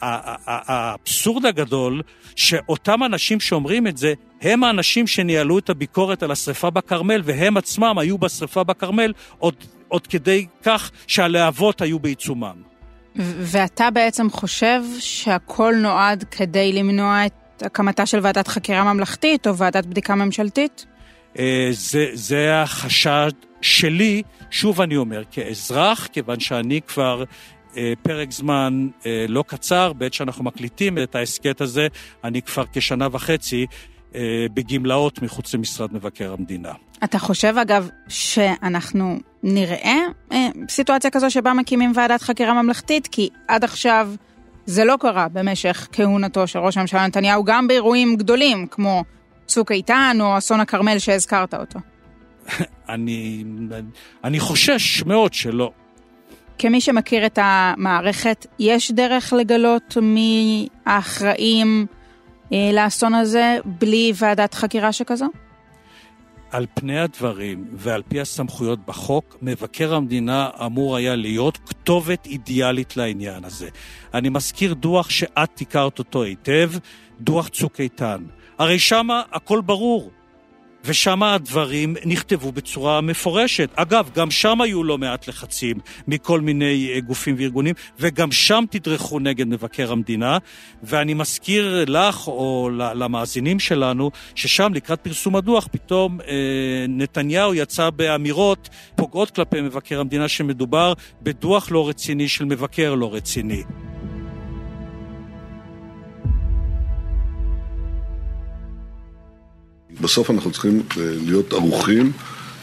האבסורד 0.00 1.46
הגדול, 1.46 2.02
שאותם 2.36 3.04
אנשים 3.04 3.40
שאומרים 3.40 3.86
את 3.86 3.96
זה, 3.96 4.14
הם 4.42 4.64
האנשים 4.64 5.06
שניהלו 5.06 5.58
את 5.58 5.70
הביקורת 5.70 6.22
על 6.22 6.30
השרפה 6.30 6.70
בכרמל, 6.70 7.22
והם 7.24 7.56
עצמם 7.56 7.98
היו 7.98 8.18
בשרפה 8.18 8.64
בכרמל 8.64 9.12
עוד 9.38 9.54
עוד 9.88 10.06
כדי 10.06 10.46
כך 10.62 10.90
שהלהבות 11.06 11.80
היו 11.80 11.98
בעיצומם. 11.98 12.62
ואתה 13.16 13.90
בעצם 13.90 14.30
חושב 14.30 14.82
שהכל 14.98 15.74
נועד 15.82 16.24
כדי 16.30 16.72
למנוע 16.72 17.26
את 17.26 17.32
הקמתה 17.62 18.06
של 18.06 18.18
ועדת 18.22 18.48
חקירה 18.48 18.92
ממלכתית 18.92 19.46
או 19.46 19.56
ועדת 19.56 19.86
בדיקה 19.86 20.14
ממשלתית? 20.14 20.86
אה, 21.38 21.68
זה, 21.70 22.06
זה 22.12 22.62
החשד 22.62 23.30
שלי, 23.60 24.22
שוב 24.50 24.80
אני 24.80 24.96
אומר, 24.96 25.22
כאזרח, 25.30 26.06
כיוון 26.06 26.40
שאני 26.40 26.80
כבר 26.86 27.24
אה, 27.76 27.92
פרק 28.02 28.32
זמן 28.32 28.88
אה, 29.06 29.24
לא 29.28 29.44
קצר, 29.46 29.92
בעת 29.92 30.14
שאנחנו 30.14 30.44
מקליטים 30.44 30.98
את 30.98 31.14
ההסכת 31.14 31.60
הזה, 31.60 31.88
אני 32.24 32.42
כבר 32.42 32.64
כשנה 32.72 33.08
וחצי 33.12 33.66
בגמלאות 34.54 35.22
מחוץ 35.22 35.54
למשרד 35.54 35.94
מבקר 35.94 36.32
המדינה. 36.32 36.72
אתה 37.04 37.18
חושב, 37.18 37.54
אגב, 37.58 37.88
שאנחנו 38.08 39.18
נראה 39.42 39.98
אה, 40.32 40.48
סיטואציה 40.68 41.10
כזו 41.10 41.30
שבה 41.30 41.52
מקימים 41.52 41.92
ועדת 41.94 42.22
חקירה 42.22 42.62
ממלכתית? 42.62 43.06
כי 43.06 43.28
עד 43.48 43.64
עכשיו 43.64 44.10
זה 44.68 44.84
לא 44.84 44.96
קרה 45.00 45.28
במשך 45.28 45.88
כהונתו 45.92 46.46
של 46.46 46.58
ראש 46.58 46.76
הממשלה 46.76 47.06
נתניהו, 47.06 47.44
גם 47.44 47.68
באירועים 47.68 48.16
גדולים, 48.16 48.66
כמו 48.66 49.04
צוק 49.46 49.72
איתן 49.72 50.16
או 50.20 50.38
אסון 50.38 50.60
הכרמל 50.60 50.98
שהזכרת 50.98 51.54
אותו. 51.54 51.78
אני, 52.88 53.44
אני 54.24 54.40
חושש 54.40 55.02
מאוד 55.02 55.34
שלא. 55.34 55.70
כמי 56.58 56.80
שמכיר 56.80 57.26
את 57.26 57.38
המערכת, 57.42 58.46
יש 58.58 58.90
דרך 58.90 59.32
לגלות 59.32 59.96
מי 60.02 60.68
האחראים 60.86 61.86
אה, 62.52 62.70
לאסון 62.72 63.14
הזה 63.14 63.58
בלי 63.64 64.12
ועדת 64.16 64.54
חקירה 64.54 64.92
שכזו? 64.92 65.26
על 66.50 66.66
פני 66.74 67.00
הדברים 67.00 67.64
ועל 67.72 68.02
פי 68.08 68.20
הסמכויות 68.20 68.86
בחוק, 68.86 69.36
מבקר 69.42 69.94
המדינה 69.94 70.50
אמור 70.66 70.96
היה 70.96 71.16
להיות 71.16 71.58
כתובת 71.66 72.26
אידיאלית 72.26 72.96
לעניין 72.96 73.44
הזה. 73.44 73.68
אני 74.14 74.28
מזכיר 74.28 74.74
דוח 74.74 75.10
שאת 75.10 75.60
הכרת 75.60 75.98
אותו 75.98 76.22
היטב, 76.22 76.70
דוח 77.20 77.48
צוק 77.48 77.80
איתן. 77.80 78.24
הרי 78.58 78.78
שמה 78.78 79.22
הכל 79.32 79.60
ברור. 79.60 80.10
ושם 80.84 81.22
הדברים 81.22 81.94
נכתבו 82.04 82.52
בצורה 82.52 83.00
מפורשת. 83.00 83.70
אגב, 83.74 84.10
גם 84.14 84.30
שם 84.30 84.60
היו 84.60 84.84
לא 84.84 84.98
מעט 84.98 85.28
לחצים 85.28 85.76
מכל 86.08 86.40
מיני 86.40 86.90
אה, 86.94 87.00
גופים 87.00 87.34
וארגונים, 87.38 87.74
וגם 88.00 88.32
שם 88.32 88.64
תדרכו 88.70 89.18
נגד 89.18 89.46
מבקר 89.46 89.92
המדינה. 89.92 90.38
ואני 90.82 91.14
מזכיר 91.14 91.84
לך 91.86 92.28
או 92.28 92.70
למאזינים 92.72 93.58
שלנו, 93.58 94.10
ששם 94.34 94.74
לקראת 94.74 95.00
פרסום 95.00 95.36
הדוח, 95.36 95.68
פתאום 95.72 96.20
אה, 96.20 96.86
נתניהו 96.88 97.54
יצא 97.54 97.90
באמירות 97.90 98.68
פוגעות 98.96 99.30
כלפי 99.30 99.60
מבקר 99.60 100.00
המדינה, 100.00 100.28
שמדובר 100.28 100.92
בדוח 101.22 101.70
לא 101.70 101.88
רציני 101.88 102.28
של 102.28 102.44
מבקר 102.44 102.94
לא 102.94 103.14
רציני. 103.14 103.62
בסוף 110.08 110.30
אנחנו 110.30 110.50
צריכים 110.50 110.78
אה, 110.78 111.02
להיות 111.26 111.52
ערוכים 111.52 112.12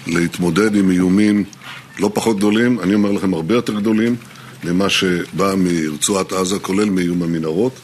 להתמודד 0.07 0.75
עם 0.75 0.91
איומים 0.91 1.43
לא 1.99 2.11
פחות 2.13 2.37
גדולים, 2.37 2.79
אני 2.79 2.93
אומר 2.93 3.11
לכם 3.11 3.33
הרבה 3.33 3.55
יותר 3.55 3.73
גדולים 3.73 4.15
ממה 4.63 4.89
שבא 4.89 5.53
מרצועת 5.57 6.33
עזה, 6.33 6.59
כולל 6.59 6.89
מאיום 6.89 7.23
המנהרות, 7.23 7.79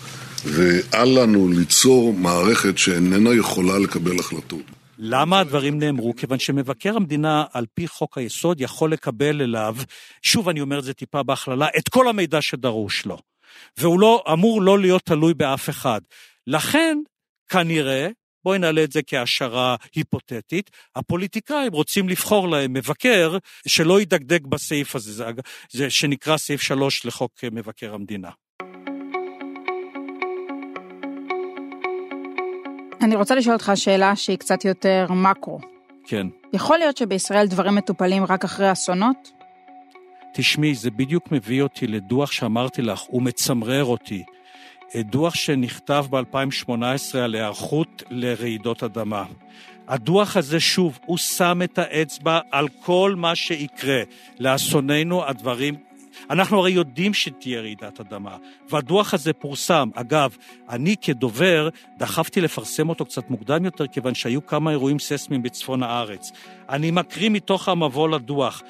ואל 0.45 1.19
לנו 1.19 1.47
ליצור 1.47 2.13
מערכת 2.13 2.77
שאיננה 2.77 3.33
יכולה 3.33 3.79
לקבל 3.79 4.19
החלטות. 4.19 4.61
למה 4.97 5.39
הדברים 5.39 5.79
נאמרו? 5.79 6.15
כיוון 6.15 6.39
שמבקר 6.39 6.95
המדינה, 6.95 7.43
על 7.53 7.65
פי 7.73 7.87
חוק 7.87 8.17
היסוד, 8.17 8.61
יכול 8.61 8.91
לקבל 8.91 9.41
אליו, 9.41 9.75
שוב 10.21 10.49
אני 10.49 10.61
אומר 10.61 10.79
את 10.79 10.83
זה 10.83 10.93
טיפה 10.93 11.23
בהכללה, 11.23 11.67
את 11.77 11.89
כל 11.89 12.07
המידע 12.07 12.41
שדרוש 12.41 13.05
לו. 13.05 13.17
והוא 13.77 13.99
לא, 13.99 14.23
אמור 14.33 14.61
לא 14.61 14.79
להיות 14.79 15.01
תלוי 15.05 15.33
באף 15.33 15.69
אחד. 15.69 16.01
לכן, 16.47 16.97
כנראה, 17.49 18.07
בואי 18.45 18.60
נעלה 18.60 18.83
את 18.83 18.91
זה 18.91 19.01
כהשערה 19.07 19.75
היפותטית, 19.95 20.69
הפוליטיקאים 20.95 21.74
רוצים 21.74 22.10
לבחור 22.10 22.50
להם 22.50 22.74
מבקר 22.74 23.38
שלא 23.67 24.01
ידקדק 24.01 24.41
בסעיף 24.41 24.95
הזה, 24.95 25.12
זה, 25.13 25.25
זה 25.71 25.89
שנקרא 25.89 26.38
סעיף 26.38 26.62
3 26.62 27.05
לחוק 27.05 27.31
מבקר 27.51 27.93
המדינה. 27.93 28.29
אני 33.01 33.15
רוצה 33.15 33.36
לשאול 33.36 33.53
אותך 33.53 33.71
שאלה 33.75 34.15
שהיא 34.15 34.38
קצת 34.38 34.65
יותר 34.65 35.05
מקרו. 35.10 35.60
כן. 36.07 36.27
יכול 36.53 36.77
להיות 36.77 36.98
שבישראל 36.98 37.48
דברים 37.48 37.75
מטופלים 37.75 38.24
רק 38.24 38.43
אחרי 38.43 38.71
אסונות? 38.71 39.31
תשמעי, 40.33 40.75
זה 40.75 40.91
בדיוק 40.91 41.31
מביא 41.31 41.62
אותי 41.62 41.88
לדוח 41.88 42.31
שאמרתי 42.31 42.81
לך, 42.81 43.00
הוא 43.00 43.21
מצמרר 43.21 43.86
אותי. 43.86 44.24
דוח 44.95 45.36
שנכתב 45.36 46.05
ב-2018 46.10 47.17
על 47.17 47.36
היערכות 47.36 48.03
לרעידות 48.10 48.83
אדמה. 48.83 49.24
הדוח 49.88 50.37
הזה, 50.37 50.59
שוב, 50.59 51.00
הוא 51.05 51.18
שם 51.18 51.59
את 51.63 51.77
האצבע 51.77 52.39
על 52.51 52.68
כל 52.81 53.13
מה 53.18 53.35
שיקרה. 53.35 54.01
לאסוננו 54.39 55.25
הדברים 55.25 55.75
אנחנו 56.29 56.60
הרי 56.60 56.72
יודעים 56.72 57.14
שתהיה 57.14 57.62
רעידת 57.62 58.00
אדמה, 58.00 58.38
והדוח 58.70 59.14
הזה 59.14 59.34
פורסם. 59.34 59.90
אגב, 59.96 60.38
אני 60.70 60.96
כדובר 61.01 61.70
דחפתי 61.98 62.42
לפרסם 62.42 62.90
אותו 62.90 63.05
קצת 63.05 63.29
מוקדם 63.29 63.66
יותר, 63.66 63.88
כיוון 63.88 64.16
שהיו 64.16 64.46
כמה 64.46 64.72
אירועים 64.72 65.00
ססמיים 65.00 65.44
בצפון 65.44 65.84
הארץ. 65.84 66.31
אני 66.70 66.92
מקריא 66.92 67.29
מתוך 67.29 67.70
המבוא 67.70 68.10
לדוח. 68.10 68.64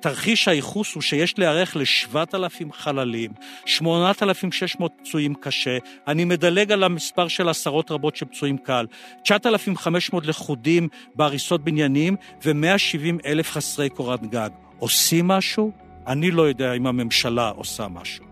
תרחיש 0.00 0.48
הייחוס 0.48 0.94
הוא 0.94 1.02
שיש 1.02 1.38
להיערך 1.38 1.76
ל-7,000 1.76 2.72
חללים, 2.72 3.30
8,600 3.66 4.92
פצועים 4.98 5.34
קשה, 5.34 5.78
אני 6.08 6.24
מדלג 6.24 6.72
על 6.72 6.84
המספר 6.84 7.28
של 7.28 7.48
עשרות 7.48 7.90
רבות 7.90 8.16
של 8.16 8.26
פצועים 8.26 8.58
קל, 8.58 8.86
9,500 9.24 10.26
לכודים 10.26 10.88
בהריסות 11.14 11.64
בניינים 11.64 12.16
ו-170 12.44 13.26
אלף 13.26 13.50
חסרי 13.50 13.88
קורת 13.88 14.26
גג. 14.26 14.50
עושים 14.78 15.28
משהו? 15.28 15.81
אני 16.06 16.30
לא 16.30 16.42
יודע 16.42 16.72
אם 16.72 16.86
הממשלה 16.86 17.48
עושה 17.48 17.88
משהו. 17.88 18.24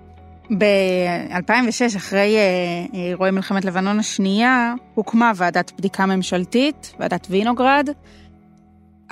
ב-2006, 0.58 1.96
אחרי 1.96 2.36
אה, 2.36 2.86
אירועי 2.92 3.30
מלחמת 3.30 3.64
לבנון 3.64 3.98
השנייה, 3.98 4.74
הוקמה 4.94 5.32
ועדת 5.36 5.72
בדיקה 5.78 6.06
ממשלתית, 6.06 6.94
ועדת 6.98 7.26
וינוגרד. 7.30 7.88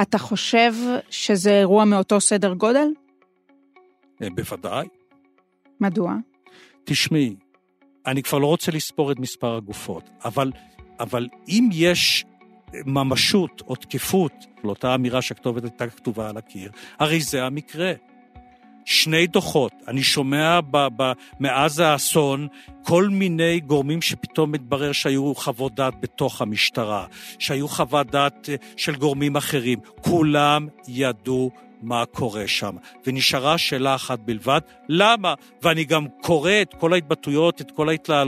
אתה 0.03 0.19
חושב 0.19 0.73
שזה 1.11 1.59
אירוע 1.59 1.85
מאותו 1.85 2.21
סדר 2.21 2.55
גודל? 2.55 2.89
אה, 4.23 4.29
בוודאי. 4.35 4.87
מדוע? 5.81 6.15
תשמעי, 6.85 7.37
אני 8.07 8.23
כבר 8.23 8.39
לא 8.39 8.47
רוצה 8.47 8.73
לספור 8.73 9.13
את 9.13 9.19
מספר 9.19 9.57
הגופות, 9.57 10.11
אבל, 10.25 10.53
אבל 11.01 11.29
אם 11.49 11.69
יש 11.73 12.25
ממשות 12.87 13.63
או 13.69 13.77
תקפות 13.77 14.33
לאותה 14.65 14.95
אמירה 14.95 15.23
שהכתובת 15.23 15.63
הייתה 15.63 15.87
כתובה 15.87 16.29
על 16.29 16.37
הקיר, 16.37 16.71
הרי 16.99 17.21
זה 17.21 17.45
המקרה. 17.45 17.93
שני 18.85 19.27
דוחות. 19.27 19.73
אני 19.89 20.03
שומע 20.03 20.61
ב, 20.71 20.87
ב, 20.97 21.13
מאז 21.41 21.79
האסון 21.79 22.49
כל 22.83 23.09
מיני 23.09 23.61
גורמים 23.61 24.03
שפתאום 24.03 24.53
מתברר 24.53 24.93
שהיו 24.93 25.35
חוות 25.35 25.75
דעת 25.75 25.95
בתוך 26.01 26.43
המשטרה, 26.43 27.07
שהיו 27.39 27.69
חוות 27.69 28.11
דעת 28.11 28.49
אה, 28.49 28.55
של 28.77 28.97
גורמים 28.97 29.37
אחרים. 29.37 29.79
כולם 30.01 30.69
ידעו 30.89 31.51
מה 31.83 32.05
קורה 32.07 32.49
שם. 32.49 32.77
ונשארה 33.07 33.59
שאלה 33.59 33.95
אחת 33.95 34.19
בלבד, 34.19 34.61
למה? 34.89 35.35
ואני 35.63 35.85
גם 35.85 36.07
קורא 36.23 36.53
את 36.63 36.75
כל 36.75 36.93
ההתבטאויות, 36.93 37.61
את 37.61 37.71
כל 37.71 37.89
ההתלה... 37.89 38.25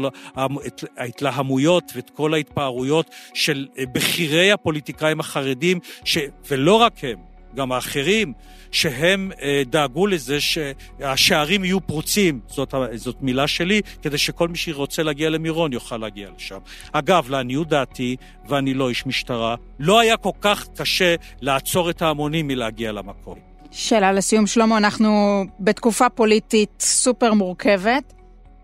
ההתלהמויות 0.96 1.92
ואת 1.94 2.10
כל 2.10 2.34
ההתפארויות 2.34 3.10
של 3.34 3.66
אה, 3.78 3.84
בכירי 3.92 4.52
הפוליטיקאים 4.52 5.20
החרדים, 5.20 5.78
ש... 6.04 6.18
ולא 6.48 6.74
רק 6.74 7.04
הם, 7.04 7.29
גם 7.54 7.72
האחרים, 7.72 8.32
שהם 8.70 9.30
אה, 9.42 9.62
דאגו 9.66 10.06
לזה 10.06 10.38
שהשערים 10.40 11.64
יהיו 11.64 11.80
פרוצים, 11.80 12.40
זאת, 12.48 12.74
זאת 12.94 13.16
מילה 13.20 13.46
שלי, 13.46 13.80
כדי 14.02 14.18
שכל 14.18 14.48
מי 14.48 14.56
שרוצה 14.56 15.02
להגיע 15.02 15.30
למירון 15.30 15.72
יוכל 15.72 15.96
להגיע 15.96 16.28
לשם. 16.36 16.58
אגב, 16.92 17.30
לעניות 17.30 17.68
דעתי, 17.68 18.16
ואני 18.48 18.74
לא 18.74 18.88
איש 18.88 19.06
משטרה, 19.06 19.54
לא 19.78 20.00
היה 20.00 20.16
כל 20.16 20.30
כך 20.40 20.66
קשה 20.76 21.14
לעצור 21.40 21.90
את 21.90 22.02
ההמונים 22.02 22.46
מלהגיע 22.46 22.92
למקום. 22.92 23.38
שאלה 23.70 24.12
לסיום, 24.12 24.46
שלמה, 24.46 24.76
אנחנו 24.76 25.44
בתקופה 25.60 26.08
פוליטית 26.08 26.70
סופר 26.80 27.34
מורכבת. 27.34 28.12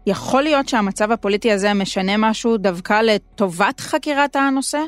יכול 0.06 0.42
להיות 0.42 0.68
שהמצב 0.68 1.12
הפוליטי 1.12 1.52
הזה 1.52 1.74
משנה 1.74 2.16
משהו 2.16 2.56
דווקא 2.56 3.00
לטובת 3.02 3.80
חקירת 3.80 4.36
הנושא? 4.36 4.78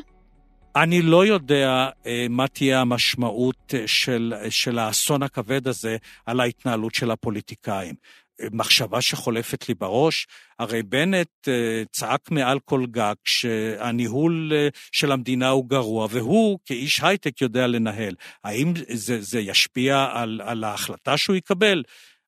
אני 0.75 1.01
לא 1.01 1.25
יודע 1.25 1.89
אה, 2.05 2.25
מה 2.29 2.47
תהיה 2.47 2.81
המשמעות 2.81 3.73
אה, 3.73 3.87
של, 3.87 4.33
של 4.49 4.79
האסון 4.79 5.23
הכבד 5.23 5.67
הזה 5.67 5.97
על 6.25 6.39
ההתנהלות 6.39 6.95
של 6.95 7.11
הפוליטיקאים. 7.11 7.95
אה, 8.41 8.47
מחשבה 8.51 9.01
שחולפת 9.01 9.69
לי 9.69 9.75
בראש, 9.75 10.27
הרי 10.59 10.83
בנט 10.83 11.47
אה, 11.47 11.83
צעק 11.91 12.31
מעל 12.31 12.59
כל 12.59 12.85
גג 12.85 13.13
שהניהול 13.25 14.51
אה, 14.55 14.67
של 14.91 15.11
המדינה 15.11 15.49
הוא 15.49 15.69
גרוע, 15.69 16.07
והוא 16.11 16.59
כאיש 16.65 17.03
הייטק 17.03 17.41
יודע 17.41 17.67
לנהל. 17.67 18.15
האם 18.43 18.73
זה, 18.93 19.21
זה 19.21 19.39
ישפיע 19.39 20.07
על, 20.13 20.41
על 20.43 20.63
ההחלטה 20.63 21.17
שהוא 21.17 21.35
יקבל? 21.35 21.83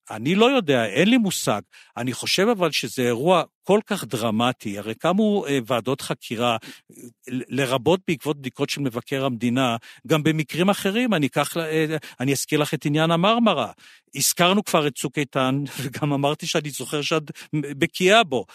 אני 0.09 0.35
לא 0.35 0.45
יודע, 0.45 0.85
אין 0.85 1.09
לי 1.09 1.17
מושג. 1.17 1.61
אני 1.97 2.13
חושב 2.13 2.47
אבל 2.47 2.71
שזה 2.71 3.01
אירוע 3.01 3.43
כל 3.63 3.79
כך 3.85 4.03
דרמטי, 4.03 4.77
הרי 4.77 4.95
קמו 4.95 5.45
אה, 5.47 5.59
ועדות 5.67 6.01
חקירה, 6.01 6.57
לרבות 7.27 7.99
בעקבות 8.07 8.37
בדיקות 8.37 8.69
של 8.69 8.81
מבקר 8.81 9.25
המדינה, 9.25 9.77
גם 10.07 10.23
במקרים 10.23 10.69
אחרים, 10.69 11.13
אני, 11.13 11.27
אקח, 11.27 11.57
אה, 11.57 11.97
אני 12.19 12.31
אזכיר 12.31 12.59
לך 12.59 12.73
את 12.73 12.85
עניין 12.85 13.11
המרמרה. 13.11 13.71
הזכרנו 14.15 14.63
כבר 14.63 14.87
את 14.87 14.95
צוק 14.95 15.17
איתן, 15.17 15.63
וגם 15.81 16.13
אמרתי 16.13 16.47
שאני 16.47 16.69
זוכר 16.69 17.01
שאת 17.01 17.23
בקיאה 17.53 18.23
בו. 18.23 18.45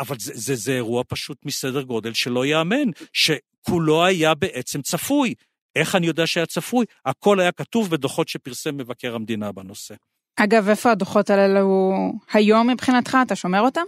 אבל 0.00 0.16
זה, 0.18 0.32
זה, 0.34 0.54
זה 0.54 0.72
אירוע 0.72 1.02
פשוט 1.08 1.46
מסדר 1.46 1.82
גודל 1.82 2.12
שלא 2.12 2.46
ייאמן, 2.46 2.88
שכולו 3.12 4.04
היה 4.04 4.34
בעצם 4.34 4.82
צפוי. 4.82 5.34
איך 5.76 5.94
אני 5.94 6.06
יודע 6.06 6.26
שהיה 6.26 6.46
צפוי? 6.46 6.86
הכל 7.06 7.40
היה 7.40 7.52
כתוב 7.52 7.90
בדוחות 7.90 8.28
שפרסם 8.28 8.76
מבקר 8.76 9.14
המדינה 9.14 9.52
בנושא. 9.52 9.94
אגב, 10.36 10.68
איפה 10.68 10.90
הדוחות 10.90 11.30
האלו 11.30 11.92
היום 12.32 12.70
מבחינתך? 12.70 13.18
אתה 13.26 13.36
שומר 13.36 13.60
אותם? 13.60 13.84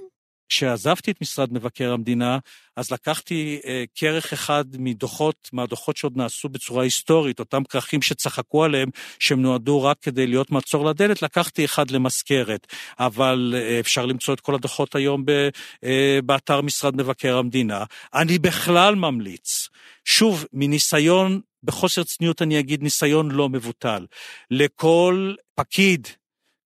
כשעזבתי 0.48 1.10
את 1.10 1.20
משרד 1.20 1.52
מבקר 1.52 1.92
המדינה, 1.92 2.38
אז 2.76 2.90
לקחתי 2.90 3.60
אה, 3.66 3.84
כרך 3.94 4.32
אחד 4.32 4.64
מדוחות, 4.78 5.48
מהדוחות 5.52 5.96
שעוד 5.96 6.16
נעשו 6.16 6.48
בצורה 6.48 6.84
היסטורית, 6.84 7.40
אותם 7.40 7.64
כרכים 7.64 8.02
שצחקו 8.02 8.64
עליהם, 8.64 8.88
שהם 9.18 9.42
נועדו 9.42 9.82
רק 9.82 9.96
כדי 10.02 10.26
להיות 10.26 10.50
מעצור 10.50 10.84
לדלת, 10.84 11.22
לקחתי 11.22 11.64
אחד 11.64 11.90
למזכרת. 11.90 12.66
אבל 12.98 13.54
אה, 13.56 13.80
אפשר 13.80 14.06
למצוא 14.06 14.34
את 14.34 14.40
כל 14.40 14.54
הדוחות 14.54 14.94
היום 14.94 15.24
ב, 15.24 15.48
אה, 15.84 16.18
באתר 16.24 16.60
משרד 16.60 16.96
מבקר 16.96 17.36
המדינה. 17.36 17.84
אני 18.14 18.38
בכלל 18.38 18.94
ממליץ, 18.94 19.68
שוב, 20.04 20.44
מניסיון, 20.52 21.40
בחוסר 21.62 22.04
צניעות 22.04 22.42
אני 22.42 22.58
אגיד, 22.58 22.82
ניסיון 22.82 23.30
לא 23.30 23.48
מבוטל, 23.48 24.06
לכל 24.50 25.34
פקיד, 25.54 26.08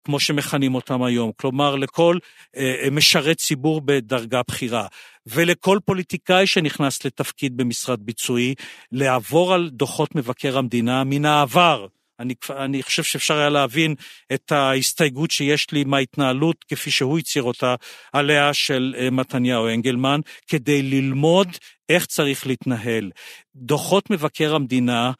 כמו 0.08 0.20
שמכנים 0.20 0.74
אותם 0.74 1.02
היום, 1.02 1.30
כלומר 1.36 1.76
לכל 1.76 2.18
אה, 2.56 2.74
אה, 2.84 2.90
משרת 2.90 3.36
ציבור 3.36 3.80
בדרגה 3.84 4.40
בכירה, 4.48 4.86
ולכל 5.26 5.78
פוליטיקאי 5.84 6.46
שנכנס 6.46 7.04
לתפקיד 7.04 7.56
במשרד 7.56 8.00
ביצועי, 8.00 8.54
לעבור 8.92 9.54
על 9.54 9.70
דוחות 9.72 10.14
מבקר 10.14 10.58
המדינה 10.58 11.04
מן 11.04 11.24
העבר. 11.24 11.86
אני, 12.20 12.34
אני 12.50 12.82
חושב 12.82 13.02
שאפשר 13.02 13.38
היה 13.38 13.48
להבין 13.48 13.94
את 14.32 14.52
ההסתייגות 14.52 15.30
שיש 15.30 15.70
לי 15.72 15.84
מההתנהלות, 15.84 16.64
כפי 16.68 16.90
שהוא 16.90 17.18
הצהיר 17.18 17.44
אותה, 17.44 17.74
עליה 18.12 18.54
של 18.54 18.94
אה, 18.98 19.10
מתניהו 19.10 19.68
אנגלמן, 19.68 20.20
כדי 20.46 20.82
ללמוד 20.82 21.48
איך 21.88 22.06
צריך 22.06 22.46
להתנהל. 22.46 23.10
דוחות 23.56 24.10
מבקר 24.10 24.54
המדינה 24.54 25.12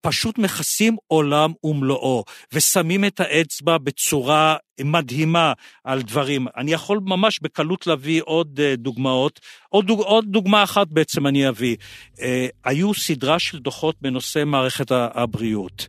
פשוט 0.00 0.38
מכסים 0.38 0.96
עולם 1.06 1.52
ומלואו, 1.64 2.24
ושמים 2.52 3.04
את 3.04 3.20
האצבע 3.20 3.78
בצורה 3.78 4.56
מדהימה 4.80 5.52
על 5.84 6.02
דברים. 6.02 6.46
אני 6.56 6.72
יכול 6.72 7.00
ממש 7.04 7.38
בקלות 7.42 7.86
להביא 7.86 8.22
עוד 8.24 8.60
uh, 8.60 8.76
דוגמאות. 8.76 9.40
עוד, 9.68 9.86
דוג, 9.86 10.00
עוד 10.00 10.24
דוגמה 10.28 10.62
אחת 10.62 10.86
בעצם 10.90 11.26
אני 11.26 11.48
אביא. 11.48 11.76
Uh, 12.14 12.20
היו 12.64 12.94
סדרה 12.94 13.38
של 13.38 13.58
דוחות 13.58 13.96
בנושא 14.00 14.44
מערכת 14.44 14.90
הבריאות. 14.90 15.88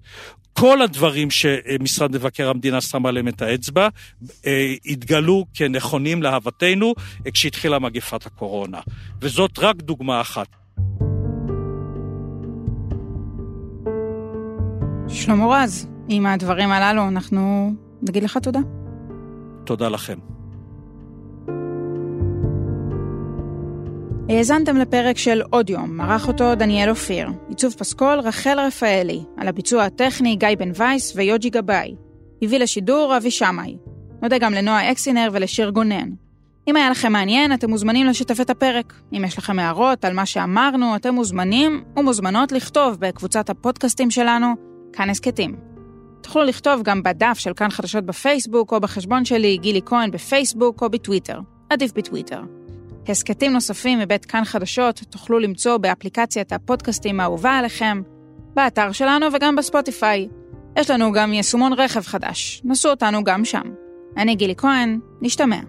כל 0.53 0.81
הדברים 0.81 1.31
שמשרד 1.31 2.11
מבקר 2.11 2.49
המדינה 2.49 2.81
שם 2.81 3.05
עליהם 3.05 3.27
את 3.27 3.41
האצבע 3.41 3.87
אה, 4.45 4.73
התגלו 4.85 5.45
כנכונים 5.53 6.23
להוותנו 6.23 6.93
כשהתחילה 7.33 7.79
מגפת 7.79 8.25
הקורונה. 8.25 8.79
וזאת 9.21 9.59
רק 9.59 9.75
דוגמה 9.75 10.21
אחת. 10.21 10.58
שלמה 15.09 15.45
רז, 15.45 15.87
עם 16.07 16.25
הדברים 16.25 16.71
הללו 16.71 17.07
אנחנו 17.07 17.73
נגיד 18.01 18.23
לך 18.23 18.37
תודה. 18.37 18.59
תודה 19.63 19.89
לכם. 19.89 20.17
האזנתם 24.29 24.77
לפרק 24.77 25.17
של 25.17 25.41
עוד 25.49 25.69
יום, 25.69 26.01
ערך 26.01 26.27
אותו 26.27 26.55
דניאל 26.55 26.89
אופיר, 26.89 27.29
עיצוב 27.49 27.73
פסקול 27.73 28.19
רחל 28.19 28.59
רפאלי, 28.59 29.23
על 29.37 29.47
הביצוע 29.47 29.83
הטכני 29.83 30.35
גיא 30.35 30.47
בן 30.59 30.71
וייס 30.75 31.13
ויוג'י 31.15 31.49
גבאי. 31.49 31.95
הביא 32.41 32.59
לשידור 32.59 33.17
אבי 33.17 33.31
שמאי. 33.31 33.77
נודה 34.21 34.37
גם 34.37 34.53
לנועה 34.53 34.91
אקסינר 34.91 35.29
ולשיר 35.33 35.69
גונן. 35.69 36.09
אם 36.67 36.75
היה 36.75 36.89
לכם 36.89 37.11
מעניין, 37.11 37.53
אתם 37.53 37.69
מוזמנים 37.69 38.07
לשתף 38.07 38.41
את 38.41 38.49
הפרק. 38.49 38.93
אם 39.13 39.25
יש 39.25 39.37
לכם 39.37 39.59
הערות 39.59 40.05
על 40.05 40.13
מה 40.13 40.25
שאמרנו, 40.25 40.95
אתם 40.95 41.13
מוזמנים 41.13 41.83
ומוזמנות 41.97 42.51
לכתוב 42.51 42.97
בקבוצת 42.99 43.49
הפודקאסטים 43.49 44.11
שלנו, 44.11 44.68
כאן 44.93 45.09
הסכתים. 45.09 45.55
תוכלו 46.21 46.43
לכתוב 46.43 46.81
גם 46.83 47.03
בדף 47.03 47.39
של 47.39 47.53
כאן 47.53 47.69
חדשות 47.69 48.03
בפייסבוק, 48.03 48.71
או 48.71 48.79
בחשבון 48.79 49.25
שלי, 49.25 49.57
גילי 49.57 49.81
כהן, 49.85 50.11
בפייסבוק 50.11 50.81
או 50.81 50.89
בטוויטר. 50.89 51.39
עדיף 51.69 51.91
בטוויטר. 51.93 52.41
הסכתים 53.07 53.53
נוספים 53.53 53.99
מבית 53.99 54.25
כאן 54.25 54.45
חדשות 54.45 55.01
תוכלו 55.09 55.39
למצוא 55.39 55.77
באפליקציית 55.77 56.53
הפודקאסטים 56.53 57.19
האהובה 57.19 57.51
עליכם, 57.51 58.01
באתר 58.53 58.91
שלנו 58.91 59.25
וגם 59.33 59.55
בספוטיפיי. 59.55 60.27
יש 60.77 60.89
לנו 60.89 61.11
גם 61.11 61.33
יישומון 61.33 61.73
רכב 61.73 62.01
חדש, 62.01 62.61
נסו 62.65 62.89
אותנו 62.89 63.23
גם 63.23 63.45
שם. 63.45 63.63
אני 64.17 64.35
גילי 64.35 64.55
כהן, 64.55 64.99
נשתמע. 65.21 65.59